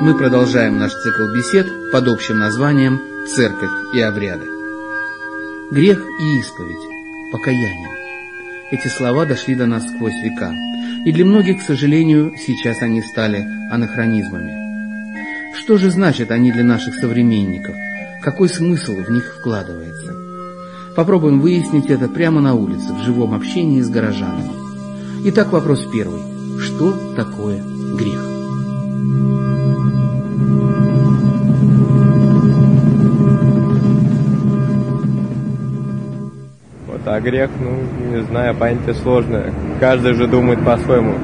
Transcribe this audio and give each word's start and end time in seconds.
мы 0.00 0.16
продолжаем 0.16 0.78
наш 0.78 0.92
цикл 0.92 1.24
бесед 1.34 1.66
под 1.92 2.08
общим 2.08 2.38
названием 2.38 3.00
«Церковь 3.28 3.70
и 3.94 4.00
обряды». 4.00 4.46
Грех 5.70 6.02
и 6.18 6.38
исповедь, 6.38 7.30
покаяние. 7.30 7.90
Эти 8.70 8.88
слова 8.88 9.26
дошли 9.26 9.54
до 9.54 9.66
нас 9.66 9.84
сквозь 9.84 10.14
века, 10.22 10.54
и 11.04 11.12
для 11.12 11.26
многих, 11.26 11.58
к 11.58 11.66
сожалению, 11.66 12.32
сейчас 12.38 12.80
они 12.80 13.02
стали 13.02 13.46
анахронизмами. 13.70 15.54
Что 15.54 15.76
же 15.76 15.90
значит 15.90 16.30
они 16.30 16.50
для 16.50 16.64
наших 16.64 16.94
современников? 16.94 17.76
Какой 18.22 18.48
смысл 18.48 18.96
в 18.96 19.10
них 19.10 19.36
вкладывается? 19.38 20.14
Попробуем 20.96 21.40
выяснить 21.40 21.90
это 21.90 22.08
прямо 22.08 22.40
на 22.40 22.54
улице, 22.54 22.94
в 22.94 23.02
живом 23.04 23.34
общении 23.34 23.82
с 23.82 23.90
горожанами. 23.90 24.50
Итак, 25.26 25.52
вопрос 25.52 25.86
первый. 25.92 26.22
Что 26.58 27.14
такое 27.14 27.62
грех? 27.96 28.39
А 37.14 37.20
грех, 37.20 37.50
ну, 37.58 38.16
не 38.16 38.22
знаю, 38.24 38.54
понятие 38.54 38.94
сложное. 38.94 39.52
Каждый 39.80 40.14
же 40.14 40.26
думает 40.26 40.64
по-своему. 40.64 41.14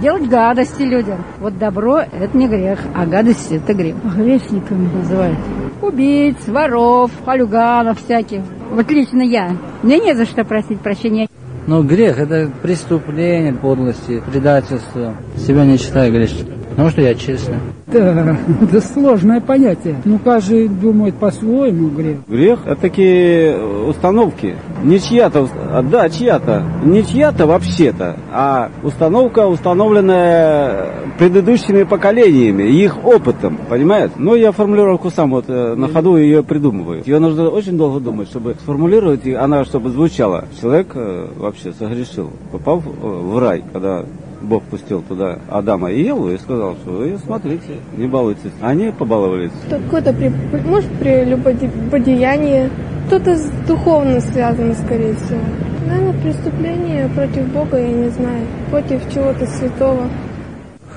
Делать 0.00 0.28
гадости 0.28 0.82
людям. 0.82 1.24
Вот 1.40 1.58
добро– 1.58 1.98
это 2.20 2.36
не 2.36 2.48
грех, 2.48 2.78
а 2.94 3.04
гадость– 3.04 3.50
это 3.50 3.74
грех. 3.74 3.96
Грешниками 4.16 4.88
называют. 4.94 5.38
Убийц, 5.82 6.36
воров, 6.46 7.10
полюганов 7.24 7.98
всяких. 8.02 8.42
Вот 8.70 8.90
лично 8.90 9.22
я. 9.22 9.56
Мне 9.82 9.98
не 9.98 10.14
за 10.14 10.24
что 10.24 10.44
просить 10.44 10.80
прощения. 10.80 11.26
Но 11.66 11.82
грех– 11.82 12.18
это 12.20 12.50
преступление, 12.62 13.52
подлости, 13.52 14.22
предательство. 14.30 15.16
Себя 15.36 15.64
не 15.64 15.76
считаю 15.76 16.12
грешником. 16.12 16.54
Потому 16.70 16.90
что 16.90 17.02
я 17.02 17.14
честный. 17.14 17.56
Да, 17.92 18.36
это 18.62 18.80
сложное 18.80 19.40
понятие. 19.40 19.96
Ну, 20.04 20.18
каждый 20.18 20.68
думает 20.68 21.14
по-своему 21.14 21.88
грех. 21.88 22.18
Грех– 22.28 22.60
это 22.66 22.80
такие 22.80 23.58
установки. 23.58 24.56
Не 24.82 25.00
чья-то, 25.00 25.48
а, 25.72 25.82
да, 25.82 26.08
чья-то. 26.08 26.62
Не 26.84 27.04
чья-то 27.04 27.46
вообще-то, 27.46 28.16
а 28.30 28.70
установка, 28.82 29.46
установленная 29.46 30.86
предыдущими 31.18 31.82
поколениями, 31.82 32.64
их 32.64 33.04
опытом, 33.04 33.58
понимаете? 33.68 34.14
Но 34.18 34.36
я 34.36 34.52
формулировку 34.52 35.10
сам 35.10 35.30
вот 35.30 35.46
э, 35.48 35.74
на 35.74 35.88
ходу 35.88 36.16
ее 36.16 36.42
придумываю. 36.42 37.02
Ее 37.04 37.18
нужно 37.18 37.48
очень 37.48 37.76
долго 37.76 38.00
думать, 38.00 38.28
чтобы 38.28 38.54
сформулировать, 38.54 39.26
и 39.26 39.32
она 39.32 39.64
чтобы 39.64 39.90
звучала. 39.90 40.44
Человек 40.60 40.92
э, 40.94 41.28
вообще 41.36 41.72
согрешил, 41.72 42.30
попал 42.52 42.78
в, 42.78 43.32
в 43.32 43.38
рай, 43.38 43.64
когда 43.72 44.04
Бог 44.40 44.62
пустил 44.64 45.02
туда 45.02 45.38
Адама 45.48 45.90
и 45.90 46.02
Еву 46.02 46.30
и 46.30 46.38
сказал, 46.38 46.76
что 46.76 46.90
вы 46.90 47.18
смотрите, 47.18 47.78
не 47.96 48.06
балуйтесь. 48.06 48.52
Они 48.60 48.90
побаловались. 48.90 49.52
Какое-то 49.68 50.12
при, 50.12 50.28
может 50.64 50.90
прелюбодеяние, 50.98 52.70
что-то 53.08 53.36
духовно 53.66 54.20
связано, 54.20 54.74
скорее 54.74 55.14
всего. 55.14 55.40
Наверное, 55.86 56.20
преступление 56.20 57.08
против 57.08 57.48
Бога, 57.52 57.78
я 57.78 57.92
не 57.92 58.10
знаю, 58.10 58.46
против 58.70 59.12
чего-то 59.12 59.46
святого. 59.46 60.08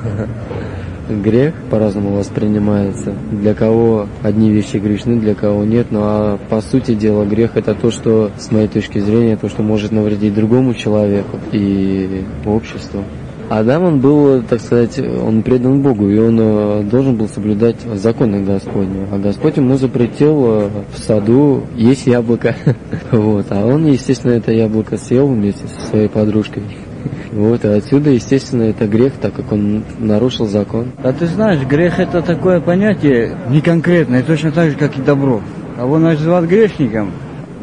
Грех 1.10 1.54
по-разному 1.70 2.16
воспринимается. 2.16 3.14
Для 3.32 3.54
кого 3.54 4.08
одни 4.24 4.52
вещи 4.52 4.78
грешны, 4.78 5.20
для 5.20 5.36
кого 5.36 5.64
нет. 5.66 5.88
Ну 5.90 6.00
а 6.04 6.40
по 6.50 6.62
сути 6.62 6.96
дела 6.96 7.26
грех 7.26 7.58
это 7.58 7.74
то, 7.74 7.92
что, 7.92 8.32
с 8.38 8.52
моей 8.52 8.68
точки 8.68 9.00
зрения, 9.00 9.36
то, 9.36 9.50
что 9.50 9.62
может 9.62 9.92
навредить 9.92 10.34
другому 10.34 10.74
человеку 10.74 11.38
и 11.52 12.24
обществу. 12.46 13.04
Адам, 13.52 13.84
он 13.84 14.00
был, 14.00 14.44
так 14.44 14.62
сказать, 14.62 14.98
он 14.98 15.44
предан 15.44 15.82
Богу, 15.82 16.10
и 16.10 16.18
он 16.18 16.40
э, 16.40 16.84
должен 16.84 17.18
был 17.18 17.28
соблюдать 17.28 17.76
законы 17.96 18.46
Господню. 18.46 19.10
А 19.12 19.18
Господь 19.18 19.58
ему 19.58 19.76
запретил 19.76 20.46
э, 20.46 20.70
в 20.94 20.98
саду 20.98 21.66
есть 21.76 22.08
яблоко. 22.08 22.56
Вот. 23.12 23.48
А 23.50 23.66
он, 23.66 23.88
естественно, 23.88 24.32
это 24.32 24.54
яблоко 24.54 24.96
съел 24.96 25.28
вместе 25.28 25.68
со 25.68 25.88
своей 25.88 26.08
подружкой. 26.08 26.64
Вот, 27.34 27.66
и 27.66 27.68
отсюда, 27.68 28.12
естественно, 28.12 28.64
это 28.64 28.88
грех, 28.88 29.16
так 29.20 29.34
как 29.34 29.52
он 29.52 29.84
нарушил 30.00 30.48
закон. 30.48 30.94
А 31.04 31.12
ты 31.12 31.26
знаешь, 31.26 31.62
грех 31.66 32.00
это 32.00 32.22
такое 32.22 32.62
понятие 32.62 33.36
не 33.50 33.60
конкретное, 33.60 34.24
точно 34.24 34.54
так 34.54 34.70
же, 34.70 34.78
как 34.78 34.98
и 34.98 35.02
добро. 35.02 35.42
А 35.78 35.86
он 35.86 36.04
называть 36.04 36.46
грешником, 36.46 37.12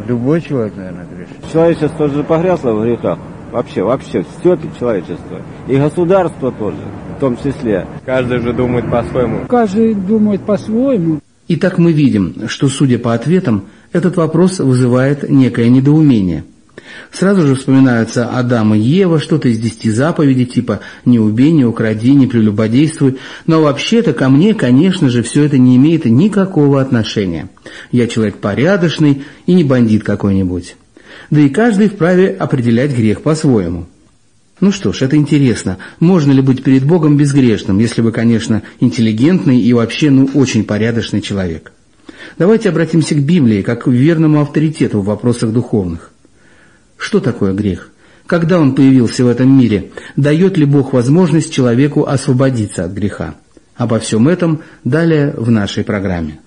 любой 0.06 0.42
человек, 0.42 0.76
наверное, 0.76 1.06
грешит. 1.06 1.50
Человечество 1.50 2.08
же 2.08 2.22
погрязло 2.24 2.72
в 2.72 2.82
грехах. 2.82 3.18
Вообще, 3.50 3.82
вообще, 3.82 4.24
все 4.38 4.58
человечество. 4.78 5.42
И 5.68 5.76
государство 5.76 6.52
тоже, 6.52 6.76
в 7.16 7.20
том 7.20 7.36
числе. 7.36 7.86
Каждый 8.04 8.40
же 8.40 8.52
думает 8.52 8.90
по-своему. 8.90 9.46
Каждый 9.46 9.94
думает 9.94 10.42
по-своему. 10.42 11.20
Итак, 11.48 11.78
мы 11.78 11.92
видим, 11.92 12.48
что, 12.48 12.68
судя 12.68 12.98
по 12.98 13.14
ответам, 13.14 13.64
этот 13.92 14.16
вопрос 14.16 14.58
вызывает 14.58 15.28
некое 15.30 15.70
недоумение. 15.70 16.44
Сразу 17.10 17.46
же 17.46 17.54
вспоминаются 17.54 18.28
Адам 18.28 18.74
и 18.74 18.78
Ева, 18.78 19.18
что-то 19.18 19.48
из 19.48 19.58
десяти 19.58 19.90
заповедей, 19.90 20.44
типа 20.44 20.80
«не 21.04 21.18
убей, 21.18 21.50
не 21.52 21.64
укради, 21.64 22.14
не 22.14 22.26
прелюбодействуй». 22.26 23.18
Но 23.46 23.62
вообще-то 23.62 24.12
ко 24.12 24.28
мне, 24.28 24.54
конечно 24.54 25.08
же, 25.08 25.22
все 25.22 25.44
это 25.44 25.58
не 25.58 25.76
имеет 25.76 26.04
никакого 26.04 26.80
отношения. 26.80 27.48
Я 27.92 28.06
человек 28.08 28.36
порядочный 28.36 29.24
и 29.46 29.54
не 29.54 29.64
бандит 29.64 30.04
какой-нибудь 30.04 30.76
да 31.30 31.40
и 31.40 31.48
каждый 31.48 31.88
вправе 31.88 32.28
определять 32.30 32.96
грех 32.96 33.22
по-своему. 33.22 33.86
Ну 34.60 34.72
что 34.72 34.92
ж, 34.92 35.02
это 35.02 35.16
интересно. 35.16 35.78
Можно 36.00 36.32
ли 36.32 36.42
быть 36.42 36.64
перед 36.64 36.84
Богом 36.84 37.16
безгрешным, 37.16 37.78
если 37.78 38.00
вы, 38.00 38.10
конечно, 38.10 38.62
интеллигентный 38.80 39.60
и 39.60 39.72
вообще, 39.72 40.10
ну, 40.10 40.28
очень 40.34 40.64
порядочный 40.64 41.20
человек? 41.20 41.72
Давайте 42.38 42.68
обратимся 42.68 43.14
к 43.14 43.24
Библии, 43.24 43.62
как 43.62 43.84
к 43.84 43.88
верному 43.88 44.40
авторитету 44.40 45.00
в 45.00 45.04
вопросах 45.04 45.52
духовных. 45.52 46.10
Что 46.96 47.20
такое 47.20 47.52
грех? 47.52 47.90
Когда 48.26 48.60
он 48.60 48.74
появился 48.74 49.24
в 49.24 49.28
этом 49.28 49.56
мире? 49.56 49.90
Дает 50.16 50.58
ли 50.58 50.64
Бог 50.64 50.92
возможность 50.92 51.52
человеку 51.52 52.04
освободиться 52.04 52.84
от 52.84 52.92
греха? 52.92 53.36
Обо 53.76 54.00
всем 54.00 54.28
этом 54.28 54.62
далее 54.82 55.32
в 55.36 55.50
нашей 55.50 55.84
программе. 55.84 56.40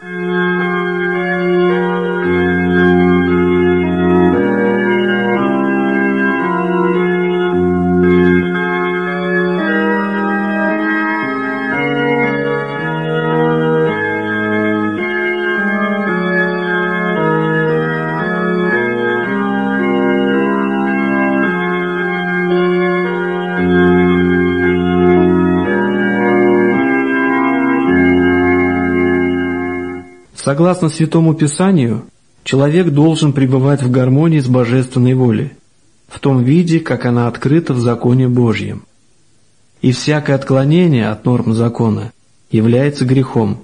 Согласно 30.51 30.89
Святому 30.89 31.33
Писанию, 31.33 32.07
человек 32.43 32.89
должен 32.89 33.31
пребывать 33.31 33.81
в 33.81 33.89
гармонии 33.89 34.41
с 34.41 34.47
божественной 34.47 35.13
волей, 35.13 35.51
в 36.09 36.19
том 36.19 36.43
виде, 36.43 36.81
как 36.81 37.05
она 37.05 37.29
открыта 37.29 37.73
в 37.73 37.79
законе 37.79 38.27
Божьем. 38.27 38.83
И 39.81 39.93
всякое 39.93 40.35
отклонение 40.35 41.07
от 41.07 41.23
норм 41.23 41.53
закона 41.53 42.11
является 42.51 43.05
грехом, 43.05 43.63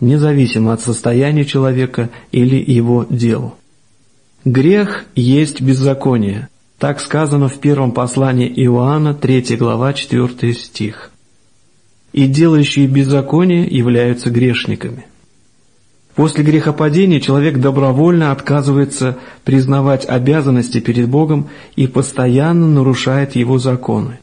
независимо 0.00 0.72
от 0.72 0.80
состояния 0.80 1.44
человека 1.44 2.08
или 2.30 2.56
его 2.56 3.04
дел. 3.10 3.56
Грех 4.46 5.04
есть 5.14 5.60
беззаконие, 5.60 6.48
так 6.78 7.00
сказано 7.00 7.50
в 7.50 7.58
первом 7.58 7.92
послании 7.92 8.48
Иоанна, 8.48 9.12
3 9.12 9.56
глава, 9.56 9.92
4 9.92 10.54
стих. 10.54 11.10
И 12.14 12.26
делающие 12.26 12.86
беззаконие 12.86 13.66
являются 13.66 14.30
грешниками. 14.30 15.04
После 16.14 16.44
грехопадения 16.44 17.20
человек 17.20 17.58
добровольно 17.58 18.32
отказывается 18.32 19.16
признавать 19.44 20.06
обязанности 20.06 20.78
перед 20.78 21.08
Богом 21.08 21.48
и 21.74 21.86
постоянно 21.86 22.68
нарушает 22.68 23.34
Его 23.34 23.58
законы. 23.58 24.18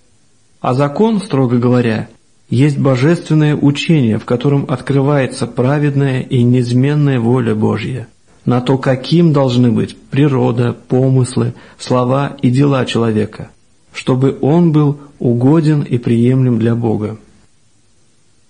А 0.61 0.73
закон, 0.73 1.19
строго 1.19 1.57
говоря, 1.57 2.09
есть 2.49 2.77
божественное 2.77 3.55
учение, 3.55 4.19
в 4.19 4.25
котором 4.25 4.65
открывается 4.67 5.47
праведная 5.47 6.21
и 6.21 6.43
неизменная 6.43 7.19
воля 7.19 7.55
Божья 7.55 8.07
на 8.45 8.61
то, 8.61 8.77
каким 8.77 9.33
должны 9.33 9.71
быть 9.71 9.95
природа, 9.95 10.73
помыслы, 10.73 11.53
слова 11.77 12.37
и 12.41 12.49
дела 12.49 12.85
человека, 12.85 13.49
чтобы 13.93 14.37
он 14.41 14.71
был 14.71 14.97
угоден 15.19 15.81
и 15.81 15.97
приемлем 15.97 16.57
для 16.57 16.75
Бога. 16.75 17.17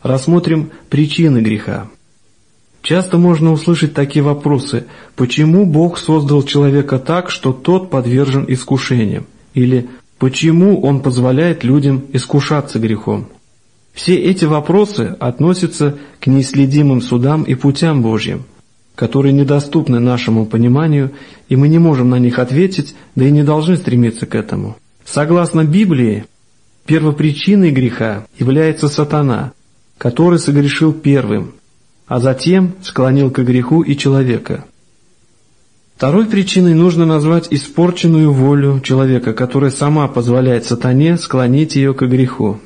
Рассмотрим 0.02 0.72
причины 0.90 1.40
греха. 1.40 1.90
Часто 2.82 3.18
можно 3.18 3.52
услышать 3.52 3.94
такие 3.94 4.24
вопросы 4.24 4.86
«Почему 5.16 5.66
Бог 5.66 5.98
создал 5.98 6.44
человека 6.44 6.98
так, 6.98 7.30
что 7.30 7.52
тот 7.52 7.90
подвержен 7.90 8.46
искушениям?» 8.48 9.26
или 9.54 9.90
«Почему 10.18 10.82
Он 10.82 11.02
позволяет 11.02 11.64
людям 11.64 12.04
искушаться 12.14 12.80
грехом?» 12.80 13.28
Все 13.94 14.16
эти 14.16 14.46
вопросы 14.46 15.16
относятся 15.20 15.98
к 16.20 16.28
неисследимым 16.28 17.02
судам 17.02 17.44
и 17.44 17.56
путям 17.56 18.02
Божьим, 18.02 18.44
которые 18.96 19.34
недоступны 19.34 20.00
нашему 20.00 20.46
пониманию, 20.46 21.12
и 21.50 21.56
мы 21.56 21.68
не 21.68 21.80
можем 21.80 22.10
на 22.10 22.20
них 22.20 22.40
ответить, 22.40 22.96
да 23.16 23.26
и 23.26 23.32
не 23.32 23.44
должны 23.44 23.76
стремиться 23.76 24.26
к 24.26 24.36
этому. 24.36 24.78
Согласно 25.04 25.66
Библии, 25.66 26.26
первопричиной 26.86 27.72
греха 27.72 28.26
является 28.38 28.88
сатана, 28.88 29.52
который 29.98 30.40
согрешил 30.40 30.94
первым, 30.94 31.56
а 32.10 32.20
затем 32.20 32.74
склонил 32.82 33.32
к 33.32 33.40
греху 33.40 33.82
и 33.82 33.96
человека. 33.96 34.66
Второй 35.96 36.26
причиной 36.26 36.74
нужно 36.74 37.06
назвать 37.06 37.48
испорченную 37.52 38.34
волю 38.34 38.82
человека, 38.82 39.34
которая 39.34 39.70
сама 39.70 40.08
позволяет 40.08 40.66
сатане 40.66 41.18
склонить 41.18 41.76
ее 41.76 41.94
к 41.94 42.02
греху. 42.08 42.60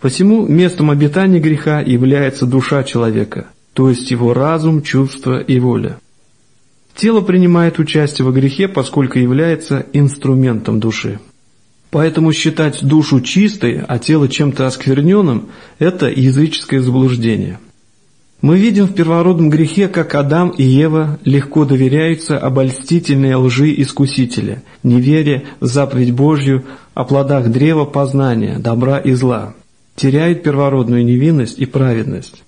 Посему 0.00 0.46
местом 0.46 0.90
обитания 0.90 1.40
греха 1.40 1.80
является 1.80 2.44
душа 2.44 2.84
человека, 2.84 3.46
то 3.72 3.88
есть 3.88 4.10
его 4.10 4.34
разум, 4.34 4.82
чувства 4.82 5.40
и 5.40 5.58
воля. 5.58 5.98
Тело 6.94 7.22
принимает 7.22 7.78
участие 7.78 8.26
во 8.26 8.32
грехе, 8.32 8.68
поскольку 8.68 9.18
является 9.18 9.86
инструментом 9.94 10.80
души. 10.80 11.18
Поэтому 11.90 12.32
считать 12.32 12.84
душу 12.84 13.20
чистой, 13.20 13.80
а 13.86 13.98
тело 13.98 14.28
чем-то 14.28 14.66
оскверненным– 14.66 15.48
это 15.78 16.10
языческое 16.10 16.80
заблуждение. 16.80 17.58
Мы 18.42 18.58
видим 18.58 18.86
в 18.86 18.92
первородном 18.92 19.48
грехе, 19.48 19.88
как 19.88 20.14
Адам 20.14 20.50
и 20.50 20.62
Ева 20.62 21.18
легко 21.24 21.64
доверяются 21.64 22.38
обольстительной 22.38 23.34
лжи 23.34 23.72
искусителя, 23.80 24.62
не 24.82 25.00
веря 25.00 25.44
в 25.60 25.66
заповедь 25.66 26.12
Божью 26.12 26.64
о 26.94 27.04
плодах 27.04 27.48
древа 27.48 27.86
познания, 27.86 28.58
добра 28.58 28.98
и 28.98 29.12
зла, 29.12 29.54
теряют 29.94 30.42
первородную 30.42 31.04
невинность 31.04 31.58
и 31.58 31.64
праведность. 31.64 32.42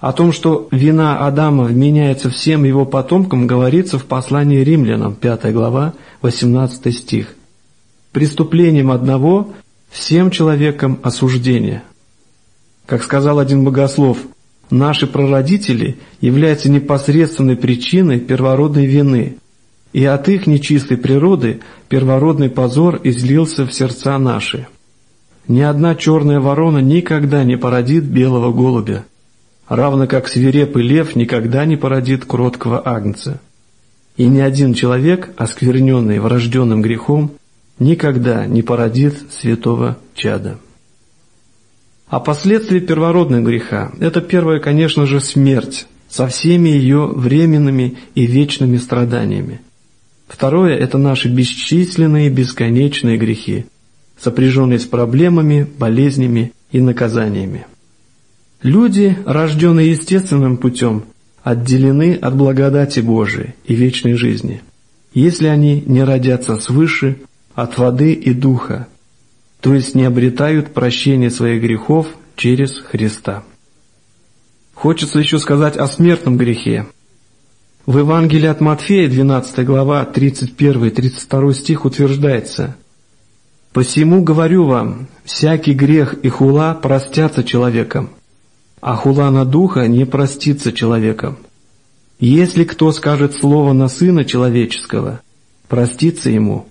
О 0.00 0.12
том, 0.12 0.32
что 0.32 0.68
вина 0.70 1.26
Адама 1.26 1.64
вменяется 1.64 2.30
всем 2.30 2.64
его 2.64 2.84
потомкам, 2.84 3.46
говорится 3.46 3.98
в 3.98 4.04
послании 4.04 4.62
римлянам, 4.64 5.14
5 5.14 5.52
глава, 5.52 5.94
18 6.22 6.96
стих. 6.96 7.34
Преступлением 8.12 8.90
одного 8.90 9.50
всем 9.90 10.30
человекам 10.30 10.98
осуждение. 11.02 11.82
Как 12.86 13.02
сказал 13.02 13.38
один 13.38 13.64
богослов, 13.64 14.18
Наши 14.70 15.06
прародители 15.06 15.98
являются 16.20 16.70
непосредственной 16.70 17.56
причиной 17.56 18.20
первородной 18.20 18.86
вины, 18.86 19.38
и 19.92 20.04
от 20.04 20.28
их 20.28 20.46
нечистой 20.46 20.98
природы 20.98 21.60
первородный 21.88 22.50
позор 22.50 23.00
излился 23.04 23.66
в 23.66 23.72
сердца 23.72 24.18
наши. 24.18 24.66
Ни 25.46 25.60
одна 25.62 25.94
черная 25.94 26.40
ворона 26.40 26.78
никогда 26.78 27.42
не 27.44 27.56
породит 27.56 28.04
белого 28.04 28.52
голубя, 28.52 29.06
равно 29.66 30.06
как 30.06 30.28
свирепый 30.28 30.82
лев 30.82 31.16
никогда 31.16 31.64
не 31.64 31.76
породит 31.76 32.26
кроткого 32.26 32.82
агнца. 32.86 33.40
И 34.18 34.26
ни 34.26 34.40
один 34.40 34.74
человек, 34.74 35.30
оскверненный 35.38 36.18
врожденным 36.18 36.82
грехом, 36.82 37.30
никогда 37.78 38.46
не 38.46 38.62
породит 38.62 39.32
святого 39.32 39.96
чада. 40.14 40.58
А 42.08 42.20
последствия 42.20 42.80
первородного 42.80 43.42
греха– 43.42 43.92
это 44.00 44.20
первое, 44.20 44.60
конечно 44.60 45.04
же, 45.04 45.20
смерть 45.20 45.86
со 46.08 46.26
всеми 46.26 46.70
ее 46.70 47.06
временными 47.06 47.98
и 48.14 48.26
вечными 48.26 48.78
страданиями. 48.78 49.60
Второе– 50.26 50.74
это 50.78 50.96
наши 50.96 51.28
бесчисленные 51.28 52.30
бесконечные 52.30 53.18
грехи, 53.18 53.66
сопряженные 54.18 54.78
с 54.78 54.84
проблемами, 54.84 55.66
болезнями 55.78 56.52
и 56.72 56.80
наказаниями. 56.80 57.66
Люди, 58.62 59.16
рожденные 59.26 59.90
естественным 59.90 60.56
путем, 60.56 61.04
отделены 61.42 62.14
от 62.14 62.34
благодати 62.34 63.00
Божией 63.00 63.54
и 63.66 63.74
вечной 63.74 64.14
жизни, 64.14 64.62
если 65.12 65.46
они 65.46 65.82
не 65.86 66.02
родятся 66.04 66.56
свыше 66.56 67.18
от 67.54 67.78
воды 67.78 68.12
и 68.12 68.32
духа, 68.32 68.88
то 69.60 69.74
есть 69.74 69.94
не 69.94 70.04
обретают 70.04 70.72
прощения 70.72 71.30
своих 71.30 71.62
грехов 71.62 72.06
через 72.36 72.78
Христа. 72.78 73.42
Хочется 74.74 75.18
еще 75.18 75.38
сказать 75.38 75.76
о 75.76 75.88
смертном 75.88 76.36
грехе. 76.36 76.86
В 77.84 77.98
Евангелии 77.98 78.46
от 78.46 78.60
Матфея, 78.60 79.08
12 79.08 79.64
глава, 79.64 80.08
31-32 80.12 81.52
стих 81.54 81.84
утверждается 81.84 82.76
«Посему 83.72 84.22
говорю 84.22 84.66
вам, 84.66 85.08
всякий 85.24 85.72
грех 85.72 86.14
и 86.22 86.28
хула 86.28 86.74
простятся 86.74 87.42
человеком, 87.42 88.10
а 88.80 88.94
хула 88.94 89.30
на 89.30 89.44
духа 89.44 89.88
не 89.88 90.04
простится 90.04 90.72
человеком. 90.72 91.38
Если 92.20 92.64
кто 92.64 92.92
скажет 92.92 93.34
слово 93.34 93.72
на 93.72 93.88
Сына 93.88 94.24
Человеческого, 94.24 95.20
простится 95.68 96.30
ему, 96.30 96.66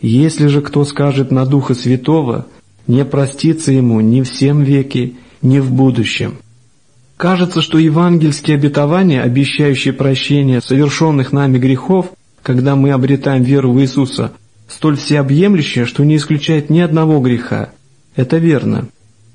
если 0.00 0.46
же 0.48 0.60
кто 0.60 0.84
скажет 0.84 1.30
на 1.30 1.46
Духа 1.46 1.74
Святого, 1.74 2.46
не 2.86 3.04
простится 3.04 3.72
ему 3.72 4.00
ни 4.00 4.22
в 4.22 4.30
всем 4.30 4.62
веке, 4.62 5.12
ни 5.42 5.58
в 5.58 5.72
будущем. 5.72 6.38
Кажется, 7.16 7.62
что 7.62 7.78
евангельские 7.78 8.56
обетования, 8.56 9.22
обещающие 9.22 9.94
прощение 9.94 10.60
совершенных 10.60 11.32
нами 11.32 11.58
грехов, 11.58 12.10
когда 12.42 12.76
мы 12.76 12.90
обретаем 12.90 13.42
веру 13.42 13.72
в 13.72 13.80
Иисуса, 13.80 14.32
столь 14.68 14.96
всеобъемлющие, 14.96 15.86
что 15.86 16.04
не 16.04 16.16
исключает 16.16 16.70
ни 16.70 16.80
одного 16.80 17.20
греха. 17.20 17.70
Это 18.16 18.38
верно. 18.38 18.88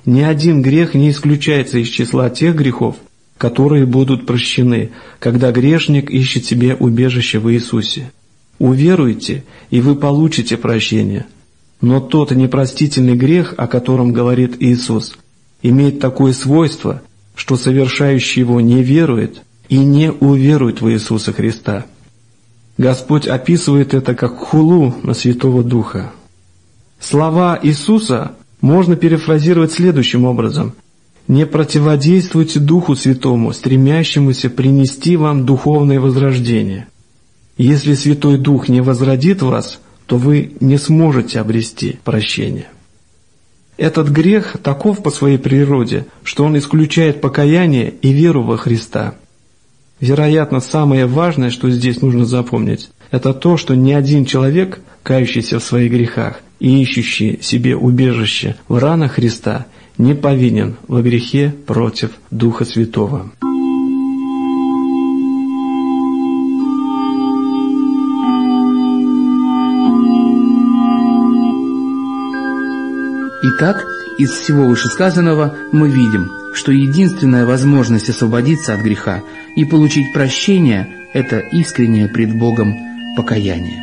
Ни 0.06 0.22
один 0.22 0.62
грех 0.62 0.94
не 0.94 1.10
исключается 1.10 1.78
из 1.78 1.88
числа 1.88 2.30
тех 2.30 2.56
грехов, 2.56 2.98
которые 3.38 3.86
будут 3.86 4.26
прощены, 4.26 4.92
когда 5.20 5.52
грешник 5.52 6.10
ищет 6.12 6.46
себе 6.46 6.76
убежище 6.76 7.40
в 7.40 7.52
Иисусе. 7.52 8.12
Уверуйте, 8.60 9.46
и 9.70 9.80
вы 9.80 9.96
получите 9.96 10.58
прощение. 10.58 11.26
Но 11.82 12.02
тот 12.02 12.32
непростительный 12.32 13.16
грех, 13.16 13.54
о 13.58 13.68
котором 13.68 14.12
говорит 14.12 14.58
Иисус, 14.60 15.18
имеет 15.64 16.02
такое 16.02 16.34
свойство, 16.34 17.02
что 17.36 17.56
совершающий 17.56 18.42
его 18.42 18.60
не 18.60 18.84
верует 18.84 19.42
и 19.70 19.78
не 19.78 20.12
уверует 20.12 20.82
в 20.82 20.92
Иисуса 20.92 21.32
Христа. 21.32 21.86
Господь 22.78 23.28
описывает 23.28 23.94
это 23.94 24.14
как 24.14 24.38
хулу 24.38 24.94
на 25.04 25.14
Святого 25.14 25.64
Духа. 25.64 26.12
Слова 27.00 27.58
Иисуса 27.64 28.34
можно 28.60 28.98
перефразировать 28.98 29.72
следующим 29.72 30.26
образом. 30.26 30.74
«Не 31.30 31.46
противодействуйте 31.46 32.60
Духу 32.60 32.96
Святому, 32.96 33.54
стремящемуся 33.54 34.50
принести 34.50 35.16
вам 35.16 35.46
духовное 35.46 36.00
возрождение». 36.00 36.88
Если 37.60 37.94
Святой 37.94 38.38
Дух 38.38 38.70
не 38.70 38.80
возродит 38.80 39.42
вас, 39.42 39.82
то 40.06 40.16
вы 40.16 40.54
не 40.62 40.78
сможете 40.78 41.42
обрести 41.42 42.00
прощение. 42.06 42.70
Этот 43.76 44.08
грех 44.08 44.56
таков 44.64 45.04
по 45.04 45.12
своей 45.12 45.38
природе, 45.38 46.06
что 46.24 46.46
он 46.46 46.58
исключает 46.58 47.20
покаяние 47.20 47.94
и 48.02 48.14
веру 48.14 48.44
во 48.44 48.56
Христа. 48.56 49.16
Вероятно, 50.00 50.62
самое 50.62 51.06
важное, 51.06 51.50
что 51.50 51.70
здесь 51.70 52.02
нужно 52.02 52.26
запомнить, 52.26 52.92
это 53.12 53.34
то, 53.34 53.58
что 53.58 53.76
ни 53.76 53.92
один 53.92 54.24
человек, 54.24 54.80
кающийся 55.04 55.60
в 55.60 55.64
своих 55.64 55.92
грехах 55.92 56.40
и 56.62 56.82
ищущий 56.82 57.40
себе 57.42 57.76
убежище 57.76 58.56
в 58.70 58.78
ранах 58.78 59.14
Христа, 59.14 59.66
не 59.98 60.16
повинен 60.16 60.78
во 60.88 61.02
грехе 61.02 61.54
против 61.68 62.12
Духа 62.32 62.64
Святого. 62.64 63.32
Итак, 73.42 73.86
из 74.18 74.32
всего 74.32 74.66
вышесказанного 74.66 75.56
мы 75.72 75.90
видим, 75.90 76.30
что 76.54 76.74
единственная 76.74 77.46
возможность 77.46 78.10
освободиться 78.10 78.74
от 78.74 78.82
греха 78.82 79.22
и 79.56 79.64
получить 79.64 80.14
прощение– 80.14 80.88
это 81.14 81.40
искреннее 81.40 82.10
пред 82.10 82.38
Богом 82.38 82.76
покаяние. 83.16 83.82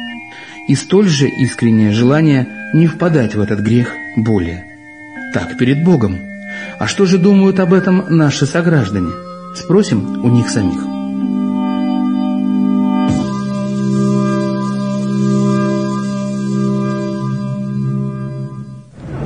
И 0.68 0.74
столь 0.74 1.08
же 1.08 1.28
искреннее 1.28 1.92
желание 1.92 2.46
не 2.74 2.86
впадать 2.86 3.34
в 3.34 3.40
этот 3.40 3.60
грех 3.60 3.92
более. 4.16 4.64
Так 5.32 5.56
перед 5.56 5.84
Богом. 5.84 6.18
А 6.78 6.86
что 6.86 7.06
же 7.06 7.16
думают 7.16 7.58
об 7.58 7.72
этом 7.72 8.04
наши 8.10 8.44
сограждане? 8.46 9.12
Спросим 9.54 10.22
у 10.22 10.28
них 10.28 10.50
самих. 10.50 10.95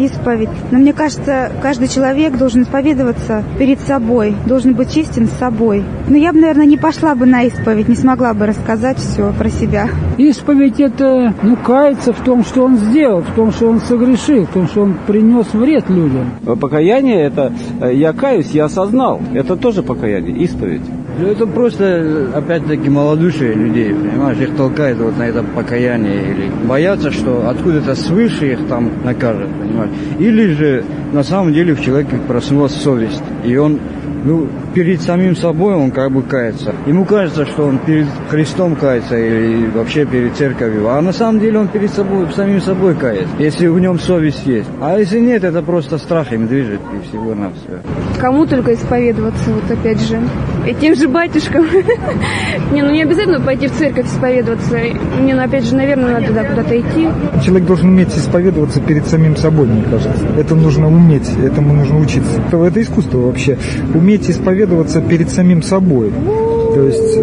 Исповедь. 0.07 0.49
Но 0.71 0.79
мне 0.79 0.93
кажется, 0.93 1.53
каждый 1.63 1.89
человек 1.89 2.37
должен 2.37 2.63
исповедоваться 2.63 3.45
перед 3.59 3.81
собой, 3.81 4.35
должен 4.47 4.75
быть 4.75 4.93
честен 4.93 5.27
с 5.27 5.39
собой. 5.39 5.85
Но 6.09 6.17
я 6.17 6.33
бы, 6.33 6.41
наверное, 6.41 6.67
не 6.67 6.77
пошла 6.77 7.15
бы 7.15 7.27
на 7.27 7.43
исповедь, 7.45 7.89
не 7.89 7.97
смогла 7.97 8.35
бы 8.35 8.47
рассказать 8.47 8.99
все 8.99 9.33
про 9.33 9.49
себя. 9.49 9.89
Исповедь 10.19 10.81
это, 10.81 11.35
ну, 11.43 11.57
каяться 11.57 12.13
в 12.13 12.21
том, 12.21 12.45
что 12.45 12.65
он 12.65 12.77
сделал, 12.77 13.23
в 13.23 13.35
том, 13.35 13.53
что 13.53 13.69
он 13.69 13.81
согрешил, 13.81 14.47
в 14.47 14.53
том, 14.53 14.67
что 14.67 14.83
он 14.83 14.97
принес 15.07 15.53
вред 15.53 15.89
людям. 15.89 16.31
Покаяние 16.61 17.23
это 17.23 17.53
э, 17.81 17.95
я 17.95 18.13
каюсь, 18.13 18.51
я 18.53 18.67
осознал. 18.67 19.21
Это 19.35 19.57
тоже 19.57 19.83
покаяние, 19.83 20.37
исповедь. 20.45 20.83
Ну, 21.21 21.27
это 21.27 21.47
просто, 21.47 22.31
опять-таки, 22.35 22.89
малодушие 22.89 23.53
людей, 23.53 23.93
понимаешь, 23.93 24.39
их 24.39 24.57
толкает 24.57 24.97
вот 24.97 25.19
на 25.19 25.25
это 25.25 25.43
покаяние, 25.43 26.31
или 26.31 26.51
боятся, 26.67 27.11
что 27.11 27.47
откуда-то 27.47 27.95
свыше 27.95 28.53
их 28.53 28.67
там 28.69 28.91
накажет, 29.05 29.49
понимаешь. 29.61 29.91
Или 30.19 30.53
же, 30.55 30.85
на 31.13 31.23
самом 31.23 31.53
деле, 31.53 31.75
в 31.75 31.83
человеке 31.83 32.17
проснулась 32.27 32.73
совесть, 32.73 33.23
и 33.45 33.55
он 33.57 33.79
ну, 34.25 34.49
перед 34.75 35.03
самим 35.03 35.37
собой 35.37 35.75
он 35.75 35.91
как 35.91 36.11
бы 36.13 36.23
кается. 36.23 36.75
Ему 36.87 37.05
кажется, 37.05 37.47
что 37.47 37.65
он 37.65 37.79
перед 37.79 38.07
Христом 38.29 38.77
кается 38.77 39.17
или 39.17 39.67
вообще 39.67 40.05
перед 40.05 40.35
церковью, 40.35 40.89
а 40.89 41.01
на 41.01 41.13
самом 41.13 41.41
деле 41.41 41.59
он 41.59 41.69
перед 41.69 41.91
собой, 41.91 42.27
самим 42.35 42.61
собой 42.61 42.95
кается, 42.95 43.29
если 43.39 43.67
в 43.67 43.79
нем 43.79 43.99
совесть 43.99 44.47
есть. 44.47 44.69
А 44.81 44.99
если 44.99 45.21
нет, 45.21 45.45
это 45.45 45.63
просто 45.63 45.99
страх 45.99 46.33
им 46.33 46.47
движет 46.47 46.81
и 46.95 47.09
всего 47.09 47.35
на 47.35 47.51
все. 47.51 47.81
Кому 48.21 48.47
только 48.47 48.75
исповедоваться, 48.75 49.51
вот 49.51 49.71
опять 49.71 50.01
же. 50.01 50.21
Этим 50.67 50.95
же 50.95 51.09
батюшкам. 51.09 51.67
Не, 52.73 52.83
ну 52.83 52.91
не 52.91 53.03
обязательно 53.03 53.41
пойти 53.41 53.67
в 53.67 53.73
церковь 53.73 54.07
исповедоваться. 54.07 54.79
Не, 55.21 55.35
ну 55.35 55.43
опять 55.43 55.65
же, 55.65 55.75
наверное, 55.75 56.15
надо 56.15 56.27
туда 56.27 56.45
куда-то 56.45 56.79
идти. 56.79 57.09
Человек 57.45 57.67
должен 57.67 57.89
уметь 57.89 58.17
исповедоваться 58.17 58.81
перед 58.81 59.07
самим 59.07 59.37
собой, 59.37 59.67
мне 59.67 59.83
кажется. 59.83 60.27
Это 60.37 60.55
нужно 60.55 60.89
уметь, 60.89 61.29
этому 61.43 61.75
нужно 61.75 61.99
учиться. 61.99 62.41
Это 62.53 62.83
искусство 62.83 63.19
вообще. 63.19 63.59
Уметь 63.95 64.31
исповедоваться 64.61 65.01
перед 65.01 65.31
самим 65.31 65.63
собой. 65.63 66.13
То 66.75 66.87
есть 66.87 67.19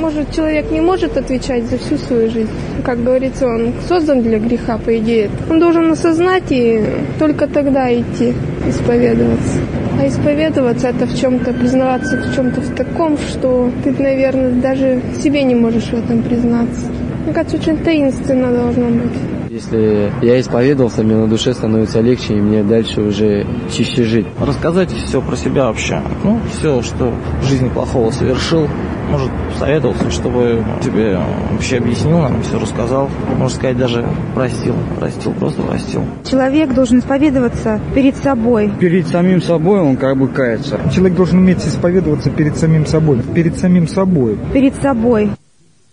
может, 0.00 0.30
человек 0.32 0.70
не 0.70 0.80
может 0.80 1.16
отвечать 1.16 1.64
за 1.64 1.78
всю 1.78 1.98
свою 1.98 2.30
жизнь. 2.30 2.50
Как 2.84 3.02
говорится, 3.02 3.46
он 3.46 3.72
создан 3.88 4.22
для 4.22 4.38
греха, 4.38 4.78
по 4.78 4.96
идее. 4.96 5.30
Он 5.50 5.58
должен 5.58 5.90
осознать 5.90 6.44
и 6.50 6.80
только 7.18 7.48
тогда 7.48 7.92
идти 7.92 8.32
исповедоваться. 8.68 9.58
А 10.00 10.06
исповедоваться 10.06 10.88
это 10.88 11.06
в 11.06 11.18
чем-то, 11.18 11.52
признаваться 11.52 12.18
в 12.18 12.36
чем-то 12.36 12.60
в 12.60 12.74
таком, 12.76 13.18
что 13.18 13.70
ты, 13.82 13.90
наверное, 13.98 14.52
даже 14.52 15.00
себе 15.22 15.42
не 15.42 15.54
можешь 15.54 15.86
в 15.86 15.94
этом 15.94 16.22
признаться. 16.22 16.86
Мне 17.24 17.34
кажется, 17.34 17.56
очень 17.56 17.78
таинственно 17.78 18.52
должно 18.52 18.86
быть. 18.86 19.35
Если 19.56 20.12
я 20.20 20.38
исповедовался, 20.38 21.02
мне 21.02 21.16
на 21.16 21.28
душе 21.28 21.54
становится 21.54 22.02
легче, 22.02 22.34
и 22.34 22.40
мне 22.42 22.62
дальше 22.62 23.00
уже 23.00 23.46
чище 23.72 24.04
жить. 24.04 24.26
Рассказать 24.38 24.90
все 24.90 25.22
про 25.22 25.34
себя 25.34 25.68
вообще. 25.68 26.02
Ну, 26.24 26.38
все, 26.52 26.82
что 26.82 27.10
в 27.40 27.46
жизни 27.46 27.70
плохого 27.70 28.10
совершил. 28.10 28.68
Может, 29.10 29.30
советовался, 29.58 30.10
чтобы 30.10 30.62
тебе 30.82 31.18
вообще 31.50 31.78
объяснил 31.78 32.18
нам, 32.18 32.42
все 32.42 32.58
рассказал. 32.58 33.08
Можно 33.38 33.56
сказать, 33.56 33.78
даже 33.78 34.06
простил. 34.34 34.74
Простил, 34.98 35.32
просто 35.32 35.62
простил. 35.62 36.02
Человек 36.30 36.74
должен 36.74 36.98
исповедоваться 36.98 37.80
перед 37.94 38.14
собой. 38.16 38.70
Перед 38.78 39.06
самим 39.06 39.40
собой 39.40 39.80
он 39.80 39.96
как 39.96 40.18
бы 40.18 40.28
кается. 40.28 40.78
Человек 40.94 41.16
должен 41.16 41.38
уметь 41.38 41.66
исповедоваться 41.66 42.28
перед 42.28 42.58
самим 42.58 42.84
собой. 42.84 43.22
Перед 43.34 43.56
самим 43.56 43.88
собой. 43.88 44.36
Перед 44.52 44.74
собой. 44.82 45.30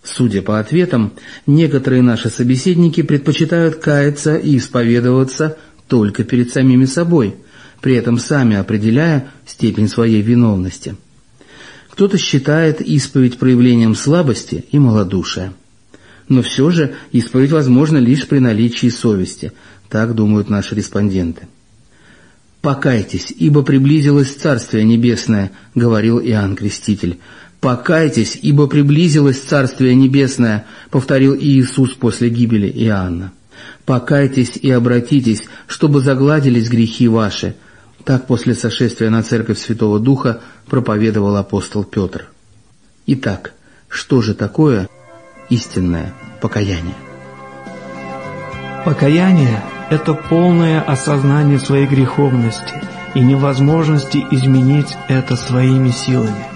Судя 0.04 0.42
по 0.42 0.60
ответам, 0.60 1.14
некоторые 1.48 2.02
наши 2.02 2.30
собеседники 2.30 3.02
предпочитают 3.02 3.76
каяться 3.76 4.36
и 4.36 4.58
исповедоваться 4.58 5.58
только 5.88 6.26
перед 6.26 6.52
самими 6.52 6.86
собой, 6.86 7.36
при 7.82 7.96
этом 7.96 8.18
сами 8.18 8.58
определяя 8.58 9.32
степень 9.46 9.88
своей 9.88 10.22
виновности. 10.22 10.96
Кто-то 11.90 12.18
считает 12.18 12.82
исповедь 12.82 13.38
проявлением 13.38 13.96
слабости 13.96 14.66
и 14.72 14.80
малодушия. 14.80 15.54
Но 16.28 16.42
все 16.42 16.70
же 16.70 16.96
исповедь 17.12 17.52
возможна 17.52 17.98
лишь 17.98 18.28
при 18.28 18.40
наличии 18.40 18.90
совести, 18.90 19.54
так 19.90 20.16
думают 20.16 20.50
наши 20.50 20.76
респонденты. 20.76 21.48
«Покайтесь, 22.62 23.34
ибо 23.38 23.62
приблизилось 23.62 24.34
Царствие 24.34 24.86
Небесное»,— 24.86 25.52
говорил 25.76 26.20
Иоанн 26.20 26.56
Креститель, 26.56 27.20
«Покайтесь, 27.64 28.38
ибо 28.42 28.68
приблизилось 28.68 29.40
Царствие 29.40 29.96
Небесное»,— 29.96 30.66
повторил 30.92 31.34
Иисус 31.34 31.94
после 31.94 32.28
гибели 32.28 32.68
Иоанна. 32.68 33.32
«Покайтесь 33.86 34.58
и 34.58 34.70
обратитесь, 34.70 35.46
чтобы 35.66 36.02
загладились 36.02 36.68
грехи 36.68 37.08
ваши»,— 37.08 37.56
так 38.04 38.28
после 38.28 38.54
сошествия 38.54 39.10
на 39.10 39.24
Церковь 39.24 39.60
Святого 39.60 39.98
Духа 39.98 40.42
проповедовал 40.68 41.38
апостол 41.38 41.86
Петр. 41.86 42.26
Итак, 43.06 43.54
что 43.88 44.22
же 44.22 44.34
такое 44.34 44.90
истинное 45.50 46.14
покаяние? 46.42 46.96
Покаяние– 48.84 49.64
это 49.90 50.14
полное 50.14 50.82
осознание 50.82 51.60
своей 51.60 51.88
греховности 51.88 52.74
и 53.16 53.22
невозможности 53.22 54.18
изменить 54.32 54.98
это 55.08 55.38
своими 55.38 55.92
силами. 55.92 56.53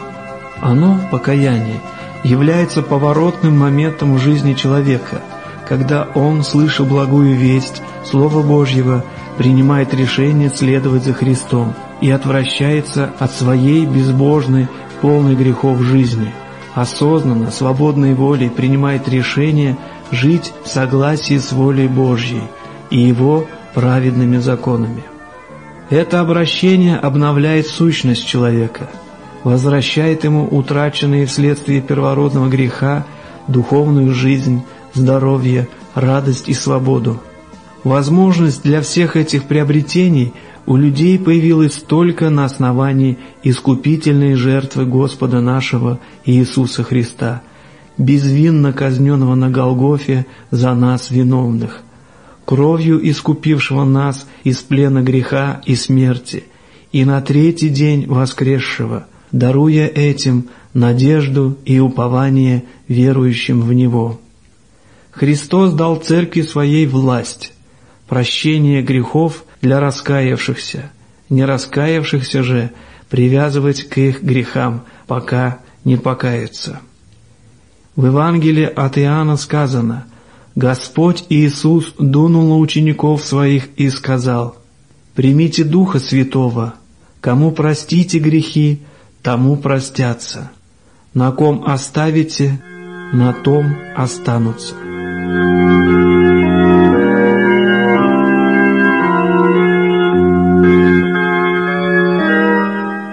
Оно, 0.62 1.00
покаяние, 1.12 1.80
является 2.24 2.82
поворотным 2.82 3.58
моментом 3.58 4.16
в 4.16 4.20
жизни 4.20 4.54
человека, 4.54 5.22
когда 5.68 6.08
он, 6.16 6.44
слыша 6.44 6.84
благую 6.84 7.36
весть, 7.36 7.82
Слова 8.06 8.42
Божьего, 8.42 9.04
принимает 9.38 9.94
решение 9.94 10.50
следовать 10.50 11.04
за 11.04 11.14
Христом 11.14 11.76
и 12.02 12.10
отвращается 12.10 13.12
от 13.20 13.32
своей 13.32 13.86
безбожной, 13.86 14.68
полной 15.02 15.36
грехов 15.36 15.82
жизни, 15.82 16.34
осознанно, 16.74 17.52
свободной 17.52 18.14
волей 18.16 18.50
принимает 18.50 19.08
решение 19.08 19.78
жить 20.10 20.54
в 20.64 20.70
согласии 20.70 21.38
с 21.38 21.52
волей 21.52 21.88
Божьей 21.88 22.44
и 22.90 23.00
Его 23.00 23.46
праведными 23.74 24.38
законами. 24.38 25.04
Это 25.90 26.20
обращение 26.20 26.98
обновляет 26.98 27.68
сущность 27.68 28.26
человека– 28.26 28.90
возвращает 29.48 30.26
ему 30.26 30.46
утраченные 30.46 31.26
вследствие 31.26 31.80
первородного 31.80 32.50
греха 32.50 33.06
духовную 33.48 34.14
жизнь, 34.14 34.64
здоровье, 34.94 35.70
радость 35.96 36.50
и 36.50 36.54
свободу. 36.54 37.22
Возможность 37.86 38.62
для 38.64 38.82
всех 38.82 39.16
этих 39.16 39.46
приобретений 39.46 40.34
у 40.66 40.76
людей 40.76 41.18
появилась 41.18 41.76
только 41.76 42.30
на 42.30 42.44
основании 42.44 43.20
искупительной 43.42 44.34
жертвы 44.34 44.86
Господа 44.86 45.40
нашего 45.40 46.02
Иисуса 46.26 46.84
Христа, 46.84 47.42
безвинно 47.98 48.74
казненного 48.74 49.36
на 49.36 49.50
Голгофе 49.50 50.26
за 50.52 50.74
нас 50.74 51.10
виновных, 51.10 51.84
кровью 52.44 53.00
искупившего 53.10 53.86
нас 53.86 54.28
из 54.44 54.58
плена 54.58 55.02
греха 55.04 55.62
и 55.64 55.76
смерти, 55.76 56.44
и 56.92 57.06
на 57.06 57.22
третий 57.22 57.70
день 57.70 58.08
воскресшего– 58.08 59.08
даруя 59.32 59.88
этим 59.88 60.50
надежду 60.74 61.58
и 61.66 61.80
упование 61.80 62.64
верующим 62.88 63.62
в 63.62 63.74
Него. 63.74 64.20
Христос 65.12 65.74
дал 65.74 65.96
Церкви 65.98 66.42
Своей 66.42 66.86
власть, 66.86 67.54
прощение 68.08 68.82
грехов 68.82 69.44
для 69.62 69.80
раскаявшихся, 69.80 70.92
не 71.30 71.44
раскаявшихся 71.44 72.44
же 72.44 72.72
привязывать 73.10 73.84
к 73.84 73.98
их 73.98 74.22
грехам, 74.22 74.84
пока 75.08 75.60
не 75.84 75.98
покаются. 75.98 76.80
В 77.96 78.06
Евангелии 78.06 78.66
от 78.66 78.98
Иоанна 79.00 79.38
сказано 79.38 80.06
«Господь 80.56 81.26
Иисус 81.30 81.94
дунул 81.98 82.50
на 82.50 82.58
учеников 82.58 83.24
своих 83.24 83.70
и 83.76 83.90
сказал, 83.90 84.58
«Примите 85.16 85.64
Духа 85.64 85.98
Святого, 85.98 86.76
кому 87.22 87.52
простите 87.52 88.20
грехи, 88.20 88.82
тому 89.28 89.58
простятся. 89.58 90.52
На 91.14 91.34
ком 91.34 91.66
оставите, 91.66 92.62
на 93.12 93.34
том 93.34 93.76
останутся. 93.94 94.74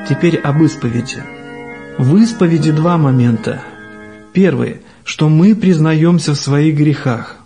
Теперь 0.08 0.36
об 0.36 0.62
исповеди. 0.62 1.24
В 1.98 2.16
исповеди 2.18 2.70
два 2.70 2.96
момента. 2.96 3.62
Первый, 4.32 4.82
что 5.02 5.28
мы 5.28 5.56
признаемся 5.56 6.34
в 6.34 6.38
своих 6.38 6.76
грехах. 6.76 7.38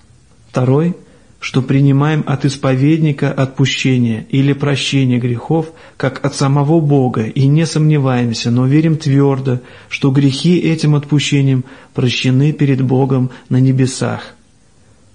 Второй– 0.51 0.95
что 1.41 1.63
принимаем 1.63 2.25
от 2.27 2.45
исповедника 2.45 3.33
отпущение 3.33 4.27
или 4.31 4.53
прощение 4.53 5.19
грехов, 5.19 5.73
как 5.97 6.25
от 6.25 6.35
самого 6.35 6.81
Бога, 6.81 7.25
и 7.25 7.47
не 7.47 7.65
сомневаемся, 7.65 8.51
но 8.51 8.67
верим 8.67 8.97
твердо, 8.97 9.61
что 9.89 10.11
грехи 10.11 10.59
этим 10.59 10.97
отпущением 10.97 11.65
прощены 11.95 12.53
перед 12.53 12.83
Богом 12.83 13.31
на 13.49 13.61
небесах. 13.61 14.35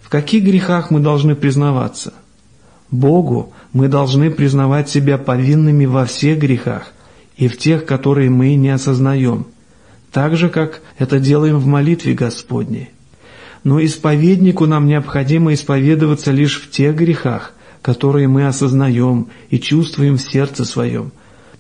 В 0.01 0.09
каких 0.09 0.43
грехах 0.43 0.91
мы 0.91 1.01
должны 1.01 1.35
признаваться? 1.35 2.13
Богу 2.89 3.53
мы 3.73 3.87
должны 3.87 4.29
признавать 4.29 4.87
себя 4.87 5.17
повинными 5.17 5.85
во 5.85 6.05
всех 6.05 6.37
грехах 6.39 6.93
и 7.35 7.47
в 7.47 7.57
тех, 7.57 7.85
которые 7.85 8.29
мы 8.29 8.55
не 8.55 8.69
осознаем, 8.69 9.47
так 10.11 10.37
же, 10.37 10.49
как 10.49 10.81
это 10.99 11.19
делаем 11.19 11.57
в 11.57 11.65
молитве 11.65 12.13
Господней. 12.13 12.91
Но 13.63 13.84
исповеднику 13.84 14.65
нам 14.65 14.88
необходимо 14.88 15.53
исповедоваться 15.53 16.32
лишь 16.32 16.62
в 16.62 16.70
тех 16.70 16.96
грехах, 16.96 17.53
которые 17.82 18.27
мы 18.27 18.46
осознаем 18.48 19.27
и 19.50 19.60
чувствуем 19.60 20.17
в 20.17 20.22
сердце 20.22 20.65
своем. 20.65 21.12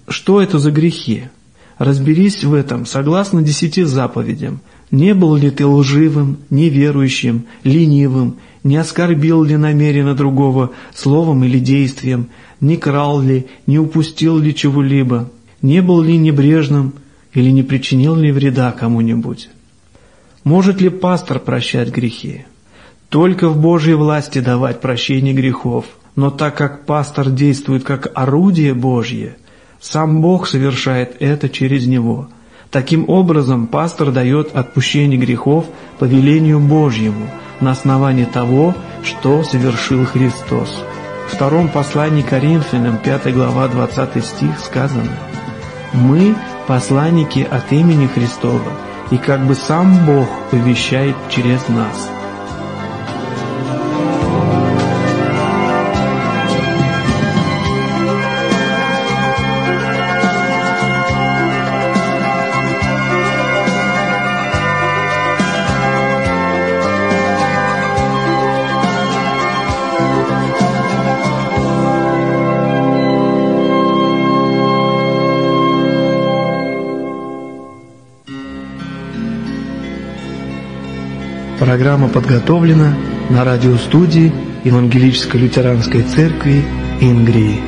Что 0.07 0.41
это 0.41 0.59
за 0.59 0.71
грехи? 0.71 1.23
Разберись 1.77 2.43
в 2.43 2.53
этом 2.53 2.85
согласно 2.85 3.41
десяти 3.41 3.83
заповедям. 3.83 4.61
Не 4.91 5.13
был 5.13 5.35
ли 5.35 5.49
ты 5.49 5.65
лживым, 5.65 6.37
неверующим, 6.49 7.45
ленивым, 7.63 8.35
не 8.63 8.77
оскорбил 8.77 9.43
ли 9.43 9.57
намеренно 9.57 10.13
другого 10.13 10.71
словом 10.93 11.43
или 11.43 11.59
действием, 11.59 12.27
не 12.61 12.77
крал 12.77 13.21
ли, 13.21 13.47
не 13.65 13.79
упустил 13.79 14.37
ли 14.37 14.53
чего-либо, 14.53 15.31
не 15.61 15.81
был 15.81 16.01
ли 16.01 16.17
небрежным 16.17 16.93
или 17.33 17.49
не 17.49 17.63
причинил 17.63 18.15
ли 18.15 18.31
вреда 18.31 18.71
кому-нибудь. 18.71 19.49
Может 20.43 20.81
ли 20.81 20.89
пастор 20.89 21.39
прощать 21.39 21.89
грехи? 21.89 22.45
Только 23.09 23.49
в 23.49 23.59
Божьей 23.59 23.95
власти 23.95 24.39
давать 24.39 24.81
прощение 24.81 25.33
грехов, 25.33 25.85
но 26.15 26.29
так 26.29 26.57
как 26.57 26.85
пастор 26.85 27.29
действует 27.29 27.83
как 27.83 28.11
орудие 28.15 28.73
Божье, 28.73 29.37
сам 29.79 30.21
Бог 30.21 30.47
совершает 30.47 31.15
это 31.19 31.49
через 31.49 31.87
него. 31.87 32.29
Таким 32.71 33.07
образом, 33.07 33.67
пастор 33.67 34.11
дает 34.11 34.55
отпущение 34.55 35.19
грехов 35.19 35.65
по 35.99 36.05
велению 36.05 36.59
Божьему– 36.59 37.29
на 37.63 37.71
основании 37.71 38.25
того, 38.25 38.75
что 39.03 39.43
совершил 39.43 40.05
Христос. 40.05 40.83
В 41.27 41.35
втором 41.35 41.69
послании 41.69 42.21
Коринфянам, 42.21 42.97
5 42.97 43.33
глава, 43.33 43.67
20 43.67 44.23
стих 44.23 44.59
сказано 44.59 45.17
«Мы– 45.93 46.35
посланники 46.67 47.47
от 47.49 47.71
имени 47.71 48.07
Христова, 48.07 48.71
и 49.13 49.17
как 49.17 49.45
бы 49.45 49.53
сам 49.53 50.05
Бог 50.07 50.27
повещает 50.49 51.15
через 51.29 51.69
нас». 51.69 52.22
Программа 81.73 82.07
подготовлена 82.07 82.95
на 83.31 83.43
радиостудии 83.43 84.31
Евангелической 84.63 85.41
лютеранской 85.41 86.03
церкви 86.03 86.63
Ингрии. 87.01 87.59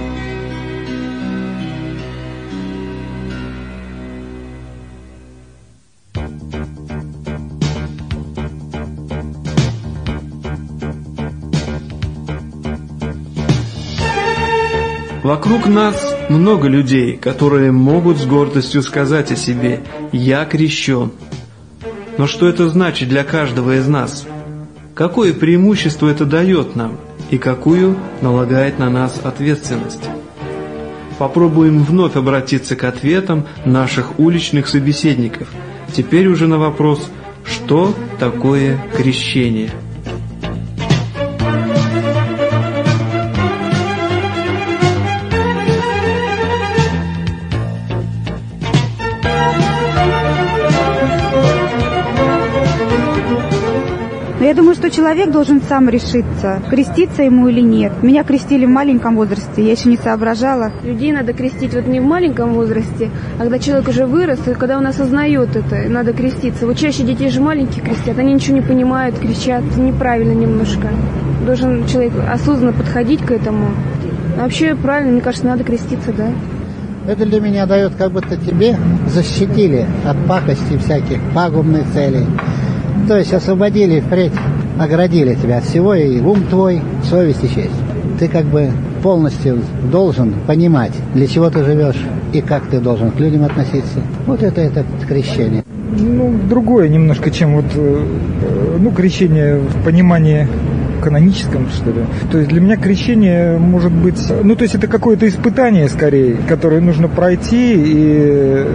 Вокруг 15.23 15.65
нас 15.65 16.15
много 16.29 16.67
людей, 16.67 17.17
которые 17.17 17.71
могут 17.71 18.19
с 18.19 18.25
гордостью 18.27 18.83
сказать 18.83 19.31
о 19.31 19.35
себе 19.35 19.79
«Я 20.11 20.45
крещен», 20.45 21.11
но 22.17 22.27
что 22.27 22.47
это 22.47 22.67
значит 22.69 23.09
для 23.09 23.23
каждого 23.23 23.77
из 23.77 23.87
нас? 23.87 24.25
Какое 24.93 25.33
преимущество 25.33 26.07
это 26.07 26.25
дает 26.25 26.75
нам 26.75 26.97
и 27.29 27.37
какую 27.37 27.97
налагает 28.21 28.79
на 28.79 28.89
нас 28.89 29.19
ответственность? 29.23 30.09
Попробуем 31.17 31.83
вновь 31.83 32.15
обратиться 32.15 32.75
к 32.75 32.83
ответам 32.83 33.45
наших 33.65 34.19
уличных 34.19 34.67
собеседников. 34.67 35.47
Теперь 35.93 36.27
уже 36.27 36.47
на 36.47 36.57
вопрос, 36.57 37.09
что 37.45 37.93
такое 38.19 38.79
крещение– 38.95 39.71
человек 54.95 55.31
должен 55.31 55.61
сам 55.61 55.89
решиться, 55.89 56.61
креститься 56.69 57.23
ему 57.23 57.49
или 57.49 57.59
нет. 57.59 57.91
Меня 58.01 58.23
крестили 58.23 58.65
в 58.65 58.69
маленьком 58.69 59.15
возрасте, 59.17 59.63
я 59.63 59.71
еще 59.71 59.89
не 59.89 59.97
соображала. 59.97 60.71
Людей 60.83 61.11
надо 61.11 61.33
крестить 61.33 61.73
вот 61.73 61.85
не 61.87 61.99
в 61.99 62.05
маленьком 62.05 62.53
возрасте, 62.53 63.09
а 63.37 63.41
когда 63.41 63.59
человек 63.59 63.89
уже 63.89 64.05
вырос, 64.05 64.39
и 64.47 64.53
когда 64.53 64.77
он 64.77 64.87
осознает 64.87 65.55
это, 65.55 65.89
надо 65.89 66.13
креститься. 66.13 66.65
Вот 66.65 66.77
чаще 66.77 67.03
детей 67.03 67.29
же 67.29 67.41
маленьких 67.41 67.83
крестят, 67.83 68.17
они 68.19 68.33
ничего 68.33 68.55
не 68.55 68.61
понимают, 68.61 69.19
кричат 69.19 69.63
неправильно 69.75 70.31
немножко. 70.31 70.87
Должен 71.45 71.85
человек 71.87 72.13
осознанно 72.31 72.71
подходить 72.71 73.21
к 73.21 73.31
этому. 73.31 73.71
Вообще 74.37 74.75
правильно, 74.75 75.11
мне 75.11 75.21
кажется, 75.21 75.45
надо 75.45 75.63
креститься, 75.65 76.13
да. 76.13 76.29
Это 77.07 77.25
для 77.25 77.39
меня 77.41 77.65
дает, 77.65 77.95
как 77.95 78.11
будто 78.11 78.37
тебе 78.37 78.77
защитили 79.07 79.85
от 80.05 80.17
пакости 80.25 80.77
всяких 80.77 81.19
пагубных 81.33 81.83
целей. 81.93 82.25
То 83.07 83.17
есть 83.17 83.33
освободили 83.33 83.99
впредь, 83.99 84.31
оградили 84.79 85.35
тебя 85.35 85.57
от 85.57 85.65
всего, 85.65 85.93
и 85.93 86.19
ум 86.21 86.43
твой, 86.49 86.81
совесть 87.09 87.43
и 87.43 87.49
честь. 87.49 87.75
Ты 88.19 88.27
как 88.27 88.45
бы 88.45 88.71
полностью 89.03 89.59
должен 89.91 90.33
понимать, 90.47 90.93
для 91.13 91.27
чего 91.27 91.49
ты 91.49 91.63
живешь 91.63 92.01
и 92.33 92.41
как 92.41 92.67
ты 92.67 92.79
должен 92.79 93.11
к 93.11 93.19
людям 93.19 93.43
относиться. 93.43 94.01
Вот 94.25 94.41
это 94.41 94.61
это 94.61 94.85
крещение. 95.07 95.63
Ну, 95.99 96.33
другое 96.49 96.89
немножко, 96.89 97.31
чем 97.31 97.55
вот, 97.55 97.65
э, 97.75 98.05
ну, 98.79 98.91
крещение 98.91 99.59
в 99.59 99.83
понимании 99.83 100.47
каноническом, 101.01 101.67
что 101.69 101.91
ли. 101.91 102.01
То 102.31 102.39
есть 102.39 102.49
для 102.49 102.59
меня 102.59 102.77
крещение 102.77 103.57
может 103.59 103.91
быть... 103.91 104.19
Ну, 104.43 104.55
то 104.55 104.63
есть 104.63 104.75
это 104.75 104.87
какое-то 104.87 105.27
испытание, 105.27 105.87
скорее, 105.87 106.37
которое 106.47 106.81
нужно 106.81 107.07
пройти 107.07 107.75
и 107.75 108.65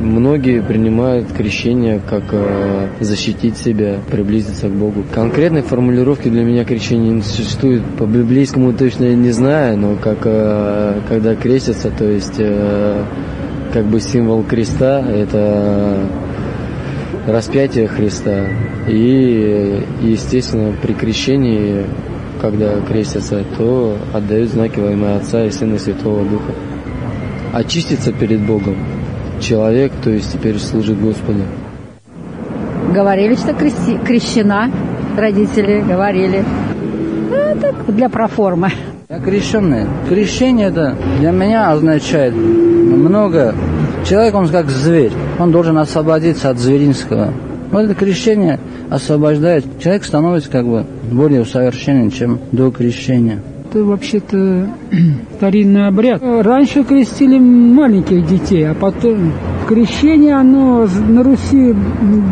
Многие 0.00 0.62
принимают 0.62 1.32
крещение 1.32 2.00
как 2.06 2.24
э, 2.32 2.88
защитить 3.00 3.56
себя, 3.56 3.98
приблизиться 4.10 4.68
к 4.68 4.72
Богу. 4.72 5.04
Конкретной 5.14 5.62
формулировки 5.62 6.28
для 6.28 6.44
меня 6.44 6.64
крещения 6.64 7.12
не 7.12 7.22
существует. 7.22 7.82
По 7.98 8.04
библейскому 8.04 8.74
точно 8.74 9.14
не 9.14 9.30
знаю, 9.30 9.78
но 9.78 9.96
как 9.96 10.18
э, 10.24 11.00
когда 11.08 11.34
крестятся, 11.34 11.90
то 11.90 12.04
есть 12.04 12.34
э, 12.38 13.04
как 13.72 13.86
бы 13.86 14.00
символ 14.00 14.42
креста 14.42 15.00
это 15.00 16.06
распятие 17.26 17.88
Христа. 17.88 18.48
И, 18.88 19.82
естественно, 20.02 20.74
при 20.80 20.92
крещении, 20.92 21.86
когда 22.40 22.80
крестятся, 22.80 23.44
то 23.56 23.96
отдают 24.12 24.50
знаки 24.50 24.78
во 24.78 24.92
имя 24.92 25.16
Отца 25.16 25.44
и 25.44 25.50
Сына 25.50 25.76
и 25.76 25.78
Святого 25.78 26.22
Духа. 26.24 26.52
Очиститься 27.54 28.12
перед 28.12 28.40
Богом 28.46 28.76
человек, 29.40 29.92
то 30.02 30.10
есть 30.10 30.32
теперь 30.32 30.58
служит 30.58 31.00
Господу. 31.00 31.40
Говорили, 32.92 33.34
что 33.34 33.52
крести, 33.52 33.98
крещена, 34.04 34.70
родители 35.16 35.80
говорили. 35.80 36.44
Ну, 37.30 37.60
так, 37.60 37.94
для 37.94 38.08
проформы. 38.08 38.70
Я 39.08 39.18
крещенный. 39.18 39.86
Крещение 40.08 40.68
это 40.68 40.96
для 41.20 41.30
меня 41.30 41.70
означает 41.70 42.34
много. 42.34 43.54
Человек, 44.08 44.34
он 44.34 44.48
как 44.48 44.68
зверь. 44.70 45.12
Он 45.38 45.50
должен 45.52 45.78
освободиться 45.78 46.50
от 46.50 46.58
зверинского. 46.58 47.32
Вот 47.70 47.80
это 47.80 47.94
крещение 47.94 48.60
освобождает. 48.90 49.64
Человек 49.80 50.04
становится 50.04 50.50
как 50.50 50.66
бы 50.66 50.86
более 51.10 51.42
усовершенен, 51.42 52.10
чем 52.10 52.38
до 52.52 52.70
крещения 52.70 53.40
это 53.76 53.84
вообще-то 53.84 54.68
старинный 55.36 55.88
обряд. 55.88 56.22
Раньше 56.22 56.82
крестили 56.82 57.38
маленьких 57.38 58.26
детей, 58.26 58.70
а 58.70 58.74
потом 58.74 59.32
крещение, 59.68 60.34
оно 60.34 60.86
на 61.08 61.22
Руси 61.22 61.74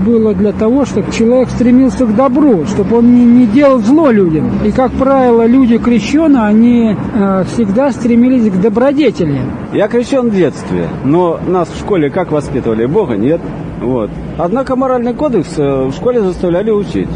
было 0.07 0.35
для 0.35 0.53
того, 0.53 0.85
чтобы 0.85 1.13
человек 1.13 1.51
стремился 1.51 2.07
к 2.07 2.15
добру, 2.15 2.65
чтобы 2.67 2.99
он 2.99 3.15
не, 3.15 3.25
не 3.25 3.47
делал 3.47 3.79
зло 3.81 4.11
людям. 4.11 4.51
И, 4.65 4.71
как 4.71 4.93
правило, 4.93 5.47
люди 5.47 5.79
крещеные, 5.79 6.43
они 6.43 6.97
э, 7.15 7.45
всегда 7.53 7.91
стремились 7.91 8.51
к 8.51 8.61
добродетели. 8.61 9.41
Я 9.73 9.89
крещен 9.89 10.31
в 10.31 10.35
детстве, 10.35 10.89
но 11.05 11.39
нас 11.47 11.69
в 11.69 11.79
школе 11.79 12.11
как 12.11 12.33
воспитывали? 12.33 12.87
Бога 12.87 13.17
нет. 13.17 13.41
Вот. 13.83 14.11
Однако 14.39 14.77
моральный 14.77 15.13
кодекс 15.13 15.59
э, 15.59 15.85
в 15.85 15.93
школе 15.93 16.21
заставляли 16.21 16.71
учить. 16.71 17.09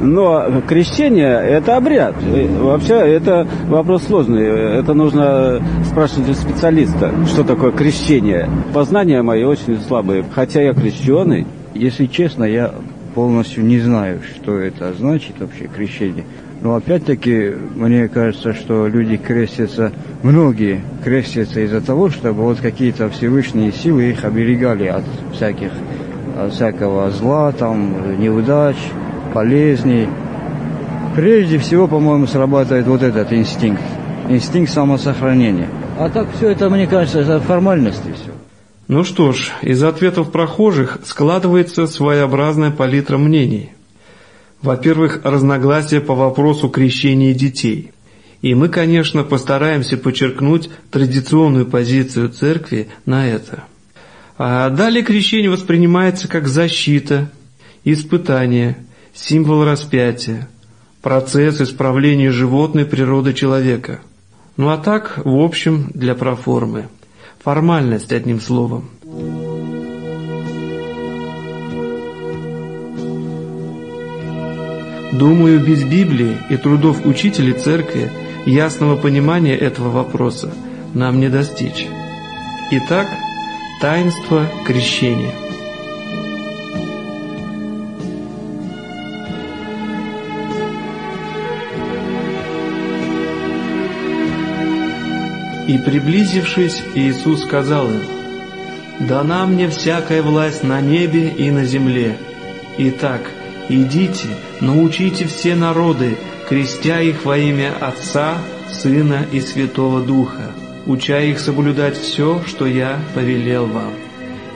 Но 0.00 0.62
крещение– 0.66 1.40
это 1.48 1.76
обряд. 1.76 2.14
Вообще, 2.60 2.94
это 2.94 3.46
вопрос 3.66 4.04
сложный. 4.04 4.46
Это 4.78 4.94
нужно 4.94 5.60
спрашивать 5.84 6.30
у 6.30 6.34
специалиста, 6.34 7.12
что 7.26 7.42
такое 7.44 7.72
крещение. 7.72 8.48
Познания 8.72 9.22
мои 9.22 9.42
очень 9.44 9.78
слабые, 9.80 10.24
хотя 10.32 10.62
я 10.62 10.72
крещеный. 10.72 11.46
Если 11.74 12.06
честно, 12.06 12.44
я 12.44 12.72
полностью 13.14 13.64
не 13.64 13.80
знаю, 13.80 14.20
что 14.36 14.58
это 14.58 14.92
значит 14.94 15.40
вообще 15.40 15.66
крещение. 15.66 16.24
Но 16.60 16.74
опять-таки, 16.74 17.52
мне 17.74 18.08
кажется, 18.08 18.52
что 18.52 18.88
люди 18.88 19.16
крестятся, 19.16 19.92
многие 20.22 20.80
крестятся 21.04 21.60
из-за 21.60 21.80
того, 21.80 22.10
чтобы 22.10 22.42
вот 22.42 22.58
какие-то 22.60 23.08
Всевышние 23.10 23.72
силы 23.72 24.10
их 24.10 24.24
оберегали 24.24 24.86
от 24.86 25.04
всяких, 25.32 25.70
от 26.36 26.52
всякого 26.52 27.10
зла, 27.10 27.52
там, 27.52 28.20
неудач, 28.20 28.76
болезней. 29.34 30.08
Прежде 31.14 31.58
всего, 31.58 31.88
по-моему, 31.88 32.26
срабатывает 32.26 32.86
вот 32.86 33.02
этот 33.02 33.32
инстинкт. 33.32 33.82
Инстинкт 34.28 34.70
самосохранения. 34.70 35.68
А 35.98 36.08
так 36.08 36.28
все 36.36 36.50
это, 36.50 36.68
мне 36.70 36.86
кажется, 36.86 37.20
это 37.20 37.40
формальности 37.40 38.12
все. 38.14 38.32
Ну 38.86 39.04
что 39.04 39.32
ж, 39.32 39.50
из 39.62 39.82
ответов 39.82 40.30
прохожих 40.32 41.00
складывается 41.04 41.86
своеобразная 41.86 42.70
палитра 42.70 43.18
мнений– 43.18 43.72
во-первых, 44.62 45.20
разногласия 45.22 46.00
по 46.00 46.14
вопросу 46.14 46.68
крещения 46.68 47.32
детей. 47.32 47.92
И 48.42 48.54
мы, 48.54 48.68
конечно, 48.68 49.24
постараемся 49.24 49.96
подчеркнуть 49.96 50.70
традиционную 50.90 51.66
позицию 51.66 52.30
церкви 52.30 52.88
на 53.04 53.26
это. 53.26 53.64
А 54.36 54.70
далее 54.70 55.02
крещение 55.02 55.50
воспринимается 55.50 56.28
как 56.28 56.46
защита, 56.48 57.30
испытание, 57.84 58.76
символ 59.20 59.64
распятия, 59.64 60.48
процесс 61.02 61.60
исправления 61.60 62.30
животной 62.30 62.84
природы 62.84 63.34
человека. 63.34 64.00
Ну 64.56 64.70
а 64.70 64.78
так, 64.78 65.20
в 65.24 65.36
общем, 65.38 65.90
для 65.94 66.14
проформы. 66.14 66.88
Формальность, 67.42 68.12
одним 68.12 68.40
словом. 68.40 68.90
Думаю, 75.12 75.64
без 75.64 75.82
Библии 75.84 76.36
и 76.50 76.56
трудов 76.56 77.04
учителей 77.04 77.54
церкви 77.54 78.10
ясного 78.46 78.96
понимания 78.96 79.56
этого 79.56 79.90
вопроса 79.90 80.52
нам 80.94 81.18
не 81.18 81.28
достичь. 81.28 81.86
Итак, 82.70 83.08
таинство 83.80 84.46
крещения. 84.64 85.47
И 95.68 95.76
приблизившись, 95.76 96.82
Иисус 96.94 97.42
сказал 97.42 97.90
им, 97.90 98.00
«Дана 99.00 99.46
мне 99.46 99.68
всякая 99.68 100.22
власть 100.22 100.64
на 100.64 100.80
небе 100.80 101.28
и 101.28 101.50
на 101.50 101.64
земле. 101.64 102.16
Итак, 102.78 103.30
«Идите, 103.68 104.28
научите 104.62 105.26
все 105.26 105.54
народы, 105.54 106.16
крестя 106.48 107.02
их 107.02 107.26
во 107.26 107.36
имя 107.36 107.74
Отца, 107.78 108.38
Сына 108.72 109.26
и 109.30 109.42
Святого 109.42 110.00
Духа, 110.00 110.52
уча 110.86 111.20
их 111.20 111.38
соблюдать 111.38 111.98
все, 111.98 112.42
что 112.46 112.66
я 112.66 112.98
повелел 113.14 113.66
вам. 113.66 113.92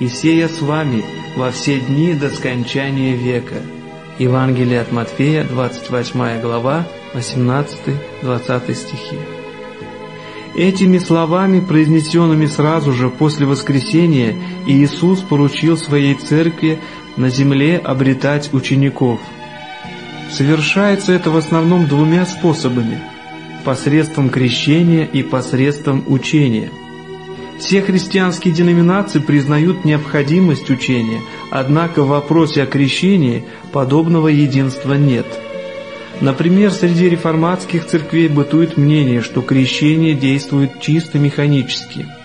И 0.00 0.08
сея 0.08 0.48
с 0.48 0.62
вами 0.62 1.04
во 1.36 1.50
все 1.50 1.78
дни 1.78 2.14
до 2.14 2.30
скончания 2.30 3.14
века». 3.14 3.56
Евангелие 4.18 4.80
от 4.80 4.92
Матфея, 4.92 5.44
28 5.44 6.40
глава, 6.40 6.86
18-20 7.14 8.74
стихи. 8.74 9.41
Этими 10.54 10.98
словами, 10.98 11.60
произнесенными 11.60 12.46
сразу 12.46 12.92
же 12.92 13.08
после 13.08 13.46
воскресения, 13.46 14.36
Иисус 14.66 15.20
поручил 15.20 15.78
своей 15.78 16.14
церкви 16.14 16.78
на 17.16 17.30
земле 17.30 17.78
обретать 17.78 18.52
учеников. 18.52 19.18
Совершается 20.30 21.12
это 21.12 21.30
в 21.30 21.36
основном 21.36 21.86
двумя 21.86 22.26
способами– 22.26 23.00
посредством 23.64 24.28
крещения 24.28 25.04
и 25.04 25.22
посредством 25.22 26.04
учения. 26.06 26.70
Все 27.58 27.80
христианские 27.80 28.52
деноминации 28.52 29.20
признают 29.20 29.84
необходимость 29.84 30.68
учения, 30.68 31.20
однако 31.50 32.02
в 32.02 32.08
вопросе 32.08 32.64
о 32.64 32.66
крещении 32.66 33.44
подобного 33.72 34.28
единства 34.28 34.94
нет. 34.94 35.26
Например, 36.22 36.70
среди 36.70 37.10
реформатских 37.10 37.86
церквей 37.86 38.28
бытует 38.28 38.78
мнение, 38.78 39.20
что 39.20 39.42
крещение 39.42 40.14
действует 40.14 40.80
чисто 40.80 41.18
механически– 41.18 42.06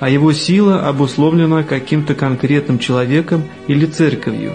а 0.00 0.10
его 0.10 0.32
сила 0.32 0.86
обусловлена 0.86 1.62
каким-то 1.62 2.14
конкретным 2.14 2.78
человеком 2.78 3.44
или 3.66 3.86
церковью. 3.86 4.54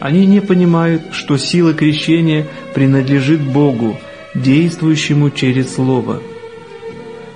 Они 0.00 0.26
не 0.26 0.40
понимают, 0.40 1.02
что 1.12 1.38
сила 1.38 1.72
крещения 1.72 2.46
принадлежит 2.74 3.40
Богу, 3.40 3.98
действующему 4.34 5.30
через 5.30 5.74
Слово. 5.74 6.22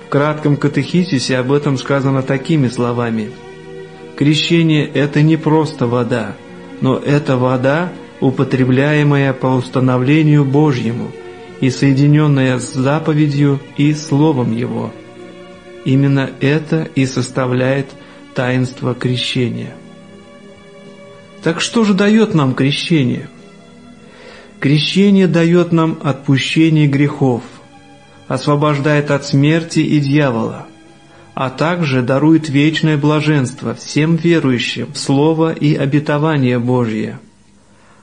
В 0.05 0.09
кратком 0.09 0.57
катехизисе 0.57 1.37
об 1.37 1.51
этом 1.51 1.77
сказано 1.77 2.21
такими 2.21 2.67
словами. 2.67 3.31
Крещение– 4.15 4.85
это 4.93 5.23
не 5.23 5.37
просто 5.37 5.87
вода, 5.87 6.35
но 6.79 6.97
это 6.97 7.37
вода, 7.37 7.91
употребляемая 8.21 9.33
по 9.33 9.47
установлению 9.47 10.45
Божьему 10.45 11.11
и 11.59 11.69
соединенная 11.69 12.59
с 12.59 12.73
заповедью 12.73 13.59
и 13.75 13.93
Словом 13.93 14.55
Его– 14.55 14.93
Именно 15.85 16.29
это 16.39 16.87
и 16.95 17.05
составляет 17.05 17.87
таинство 18.35 18.93
крещения. 18.93 19.75
Так 21.43 21.59
что 21.59 21.83
же 21.83 21.93
дает 21.93 22.35
нам 22.35 22.53
крещение? 22.53 23.29
Крещение 24.59 25.27
дает 25.27 25.71
нам 25.71 25.97
отпущение 26.03 26.87
грехов, 26.87 27.41
освобождает 28.27 29.09
от 29.09 29.25
смерти 29.25 29.79
и 29.79 29.99
дьявола, 29.99 30.67
а 31.33 31.49
также 31.49 32.03
дарует 32.03 32.47
вечное 32.47 32.95
блаженство 32.95 33.73
всем 33.73 34.17
верующим 34.17 34.93
в 34.93 34.99
Слово 34.99 35.51
и 35.51 35.73
обетование 35.73 36.59
Божье. 36.59 37.19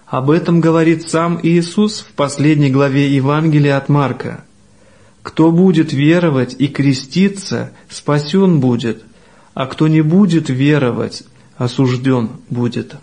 Об 0.09 0.31
этом 0.31 0.61
говорит 0.61 1.09
сам 1.09 1.39
Иисус 1.43 2.01
в 2.01 2.13
последней 2.15 2.71
главе 2.71 3.15
Евангелия 3.15 3.77
от 3.77 3.89
Марка– 3.89 4.45
кто 5.29 5.53
будет 5.53 5.93
веровать 5.93 6.57
и 6.59 6.69
креститься, 6.69 7.73
спасен 7.91 8.61
будет, 8.61 9.03
а 9.53 9.67
кто 9.67 9.87
не 9.87 10.01
будет 10.01 10.49
веровать, 10.49 11.25
осужден 11.59 12.31
будет. 12.49 12.97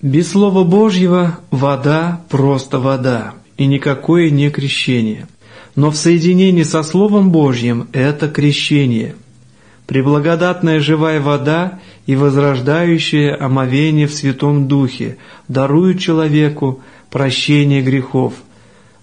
Без 0.00 0.30
Слова 0.30 0.64
Божьего 0.64 1.40
вода 1.50 2.22
просто 2.30 2.78
вода, 2.78 3.34
и 3.58 3.66
никакое 3.66 4.30
не 4.30 4.48
крещение. 4.48 5.28
Но 5.76 5.90
в 5.90 5.96
соединении 5.96 6.62
со 6.62 6.82
Словом 6.82 7.32
Божьим 7.32 7.88
это 7.92 8.28
крещение. 8.30 9.14
Преблагодатная 9.86 10.80
живая 10.80 11.20
вода 11.20 11.80
и 12.06 12.16
возрождающее 12.16 13.34
омовение 13.34 14.06
в 14.06 14.14
Святом 14.14 14.68
Духе 14.68 15.18
даруют 15.48 16.00
человеку 16.00 16.80
прощение 17.10 17.82
грехов– 17.82 18.34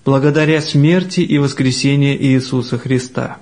благодаря 0.06 0.60
смерти 0.62 1.22
и 1.22 1.38
воскресению 1.38 2.20
Иисуса 2.20 2.80
Христа. 2.80 3.38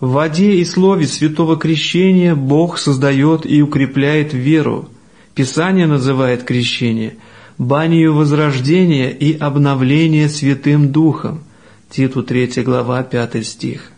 В 0.00 0.10
воде 0.12 0.54
и 0.54 0.64
слове 0.64 1.06
святого 1.06 1.56
крещения 1.56 2.34
Бог 2.34 2.78
создает 2.78 3.44
и 3.44 3.62
укрепляет 3.62 4.32
веру. 4.32 4.88
Писание 5.34 5.86
называет 5.86 6.42
крещение 6.42 7.18
банию 7.56 8.14
возрождения 8.14 9.10
и 9.10 9.36
обновления 9.38 10.28
Святым 10.28 10.90
Духом. 10.90 11.44
Титу 11.90 12.22
3 12.22 12.62
глава 12.64 13.02
5 13.02 13.46
стих. 13.46 13.92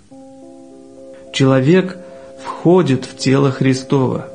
Человек 1.32 1.96
входит 2.44 3.04
в 3.04 3.16
тело 3.16 3.50
Христова. 3.50 4.28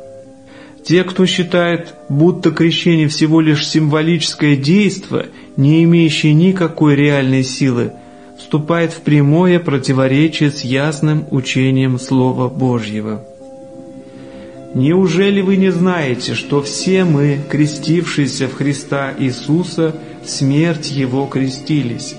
Те, 0.87 1.03
кто 1.03 1.25
считает, 1.25 1.95
будто 2.07 2.49
крещение 2.51 3.09
всего 3.09 3.41
лишь 3.41 3.67
символическое 3.67 4.55
действие 4.55 5.25
не 5.57 5.83
имеющий 5.83 6.33
никакой 6.33 6.95
реальной 6.95 7.43
силы, 7.43 7.91
вступает 8.39 8.93
в 8.93 9.01
прямое 9.01 9.59
противоречие 9.59 10.49
с 10.49 10.61
ясным 10.61 11.25
учением 11.29 11.99
Слова 11.99 12.47
Божьего. 12.47 13.21
Неужели 14.75 15.41
вы 15.41 15.57
не 15.57 15.73
знаете, 15.73 16.35
что 16.35 16.61
все 16.61 17.03
мы, 17.03 17.39
крестившиеся 17.49 18.47
в 18.47 18.53
Христа 18.53 19.13
Иисуса, 19.19 19.93
в 20.23 20.29
смерть 20.29 20.89
Его 20.89 21.25
крестились? 21.25 22.15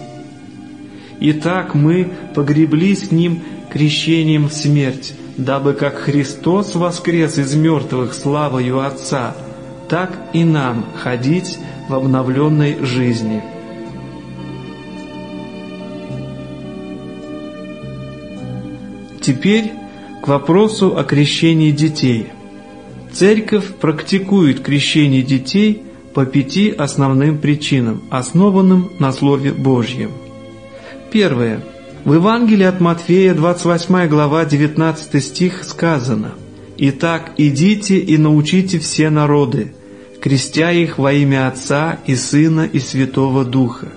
Итак, 1.21 1.75
мы 1.75 2.11
погребли 2.35 2.95
с 2.95 3.11
Ним 3.13 3.41
крещением 3.73 4.51
в 4.51 4.53
смерть, 4.53 5.15
дабы 5.39 5.73
как 5.73 5.95
Христос 5.99 6.75
воскрес 6.75 7.39
из 7.39 7.55
мертвых 7.55 8.13
славою 8.13 8.81
Отца, 8.81 9.35
так 9.89 10.13
и 10.35 10.45
нам 10.45 10.85
ходить 10.97 11.59
в 11.89 11.95
обновленной 11.95 12.85
жизни. 12.85 13.43
Теперь 19.23 19.73
к 20.23 20.29
вопросу 20.29 20.97
о 20.97 21.05
крещении 21.05 21.71
детей. 21.71 22.27
Церковь 23.13 23.75
практикует 23.75 24.61
крещение 24.61 25.23
детей 25.23 25.83
по 26.15 26.27
пяти 26.27 26.71
основным 26.71 27.39
причинам, 27.39 28.03
основанным 28.11 28.91
на 28.99 29.13
Слове 29.13 29.53
Божьем. 29.53 30.11
Первое. 31.13 31.63
В 32.05 32.15
Евангелии 32.15 32.65
от 32.65 32.81
Матфея, 32.81 33.35
28 33.35 34.07
глава, 34.07 34.45
19 34.45 35.23
стих 35.23 35.65
сказано 35.65 36.33
«Итак, 36.79 37.33
идите 37.37 37.99
и 37.99 38.17
научите 38.17 38.79
все 38.79 39.11
народы, 39.11 39.75
крестя 40.21 40.71
их 40.71 40.99
во 40.99 41.13
имя 41.13 41.49
Отца 41.49 41.99
и 42.07 42.15
Сына 42.15 42.69
и 42.73 42.79
Святого 42.79 43.45
Духа». 43.45 43.89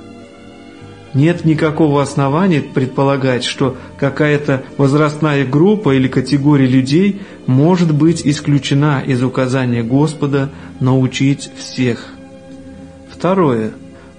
Нет 1.13 1.45
никакого 1.45 2.01
основания 2.01 2.61
предполагать, 2.61 3.43
что 3.43 3.77
какая-то 3.97 4.63
возрастная 4.77 5.45
группа 5.45 5.93
или 5.95 6.07
категория 6.07 6.67
людей 6.67 7.21
может 7.47 7.93
быть 7.93 8.25
исключена 8.25 9.03
из 9.05 9.21
указания 9.21 9.83
Господа 9.83 10.49
научить 10.79 11.51
всех. 11.57 12.07
Второе. 13.11 13.71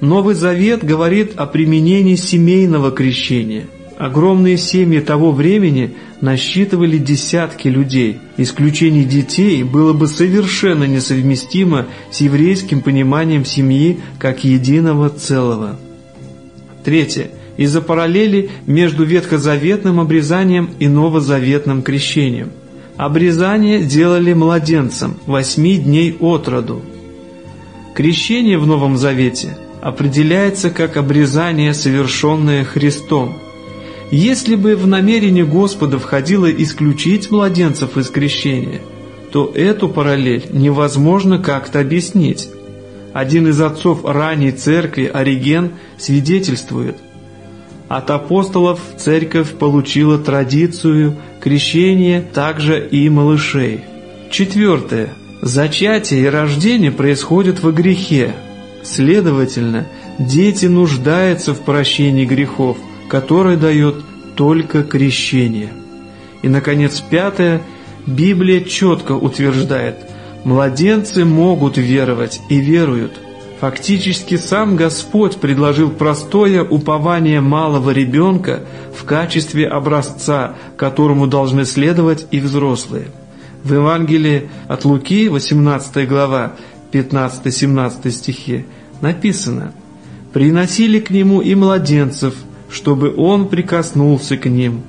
Новый 0.03 0.35
Завет 0.35 0.83
говорит 0.83 1.35
о 1.37 1.47
применении 1.47 2.17
семейного 2.17 2.91
крещения. 2.91 3.69
Огромные 3.97 4.59
семьи 4.59 4.99
того 4.99 5.31
времени 5.31 5.95
насчитывали 6.21 6.99
десятки 6.99 7.69
людей. 7.69 8.19
Исключение 8.37 9.05
детей 9.05 9.63
было 9.63 9.93
бы 9.93 10.09
совершенно 10.09 10.83
несовместимо 10.85 11.87
с 12.11 12.21
еврейским 12.21 12.81
пониманием 12.81 13.45
семьи 13.45 14.01
как 14.19 14.43
единого 14.43 15.09
целого. 15.09 15.79
Третье. 16.83 17.31
Из-за 17.57 17.81
параллели 17.81 18.51
между 18.67 19.05
ветхозаветным 19.05 20.01
обрезанием 20.01 20.71
и 20.81 20.89
новозаветным 20.89 21.83
крещением. 21.83 22.51
Обрезание 22.97 23.85
делали 23.85 24.33
младенцам 24.33 25.15
восьми 25.27 25.79
дней 25.79 26.17
от 26.19 26.49
роду. 26.49 26.83
Крещение 27.95 28.59
в 28.59 28.67
Новом 28.67 28.97
Завете 28.97 29.59
определяется 29.83 30.71
как 30.71 30.97
обрезание, 30.97 31.75
совершенное 31.75 32.65
Христом. 32.65 33.37
Если 34.13 34.55
бы 34.55 34.77
в 34.77 34.87
намерение 34.87 35.45
Господа 35.45 35.99
входило 35.99 36.51
исключить 36.51 37.31
младенцев 37.31 37.97
из 37.99 38.09
крещения, 38.09 38.81
то 39.33 39.51
эту 39.55 39.89
параллель 39.89 40.47
невозможно 40.53 41.39
как-то 41.39 41.81
объяснить. 41.81 42.49
Один 43.13 43.49
из 43.49 43.61
отцов 43.61 44.05
ранней 44.05 44.53
церкви, 44.53 45.11
Ориген, 45.13 45.73
свидетельствует, 45.99 46.97
от 47.89 48.11
апостолов 48.11 48.81
церковь 48.97 49.51
получила 49.51 50.17
традицию 50.17 51.17
крещения 51.41 52.23
также 52.23 52.87
и 52.87 53.09
малышей. 53.09 53.81
Четвертое. 54.31 55.11
Зачатие 55.43 56.23
и 56.23 56.27
рождение 56.27 56.93
происходят 56.93 57.63
во 57.63 57.73
грехе. 57.73 58.33
Следовательно, 58.83 59.87
дети 60.19 60.67
нуждаются 60.67 61.55
в 61.55 61.61
прощении 61.61 62.25
грехов, 62.25 62.77
которое 63.09 63.57
дает 63.57 63.97
только 64.37 64.83
крещение. 64.83 65.73
И, 66.43 66.49
наконец, 66.49 67.01
пятое. 67.01 67.63
Библия 68.05 68.63
четко 68.63 69.13
утверждает– 69.13 69.97
Младенцы 70.45 71.25
могут 71.25 71.77
веровать 71.77 72.41
и 72.49 72.59
веруют. 72.59 73.13
Фактически 73.61 74.37
сам 74.37 74.75
Господь 74.75 75.37
предложил 75.37 75.91
простое 75.91 76.65
упование 76.65 77.41
малого 77.41 77.91
ребенка 77.91 78.65
в 78.93 79.05
качестве 79.05 79.69
образца, 79.69 80.57
которому 80.77 81.29
должны 81.29 81.65
следовать 81.65 82.27
и 82.33 82.41
взрослые. 82.41 83.07
В 83.63 83.73
Евангелии 83.73 84.51
от 84.67 84.85
Луки, 84.85 85.29
18 85.29 86.09
глава, 86.09 86.55
15-17 86.93 88.11
стихи, 88.11 88.67
написано 89.01 89.73
«Приносили 90.33 91.01
к 91.01 91.11
нему 91.11 91.41
и 91.41 91.55
младенцев, 91.55 92.35
чтобы 92.71 93.15
он 93.17 93.49
прикоснулся 93.49 94.37
к 94.37 94.47
ним. 94.47 94.83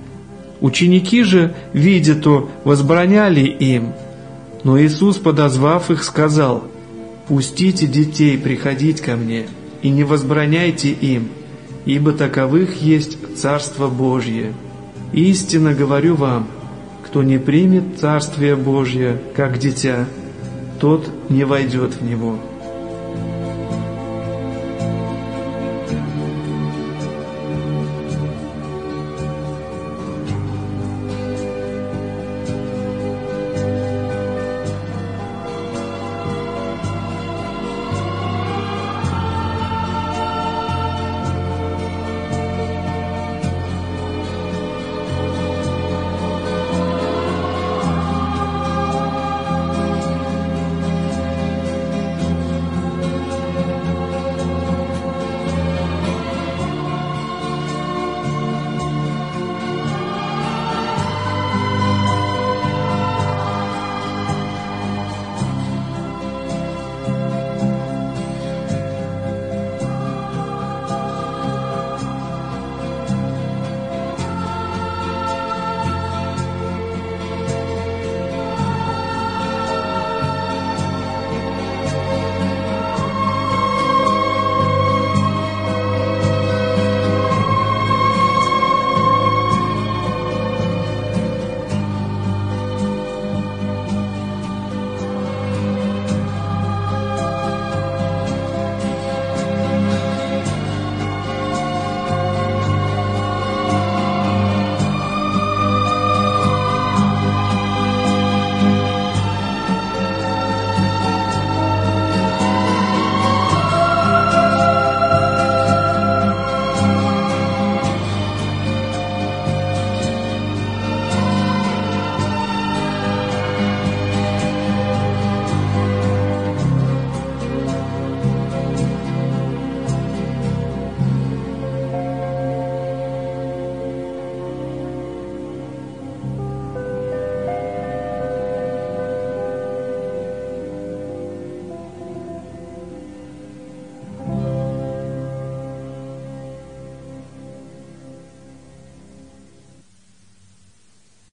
Ученики 0.62 1.24
же, 1.24 1.54
видя 1.74 2.16
то, 2.16 2.50
возбраняли 2.64 3.42
им, 3.42 3.94
но 4.64 4.80
Иисус, 4.80 5.18
подозвав 5.18 5.92
их, 5.92 6.04
сказал, 6.04 6.64
«Пустите 7.28 7.88
детей 7.88 8.38
приходить 8.38 9.02
ко 9.02 9.16
мне, 9.16 9.48
и 9.82 9.90
не 9.90 10.04
возбраняйте 10.04 10.92
им, 10.92 11.30
ибо 11.86 12.14
таковых 12.14 12.82
есть 12.82 13.18
Царство 13.36 13.90
Божье. 13.90 14.54
Истинно 15.12 15.74
говорю 15.74 16.16
вам, 16.16 16.48
кто 17.06 17.24
не 17.24 17.38
примет 17.38 18.00
Царствие 18.00 18.56
Божье, 18.56 19.22
как 19.36 19.60
дитя, 19.60 20.08
тот 20.84 21.10
не 21.30 21.46
войдет 21.46 21.94
в 21.94 22.04
него». 22.04 22.38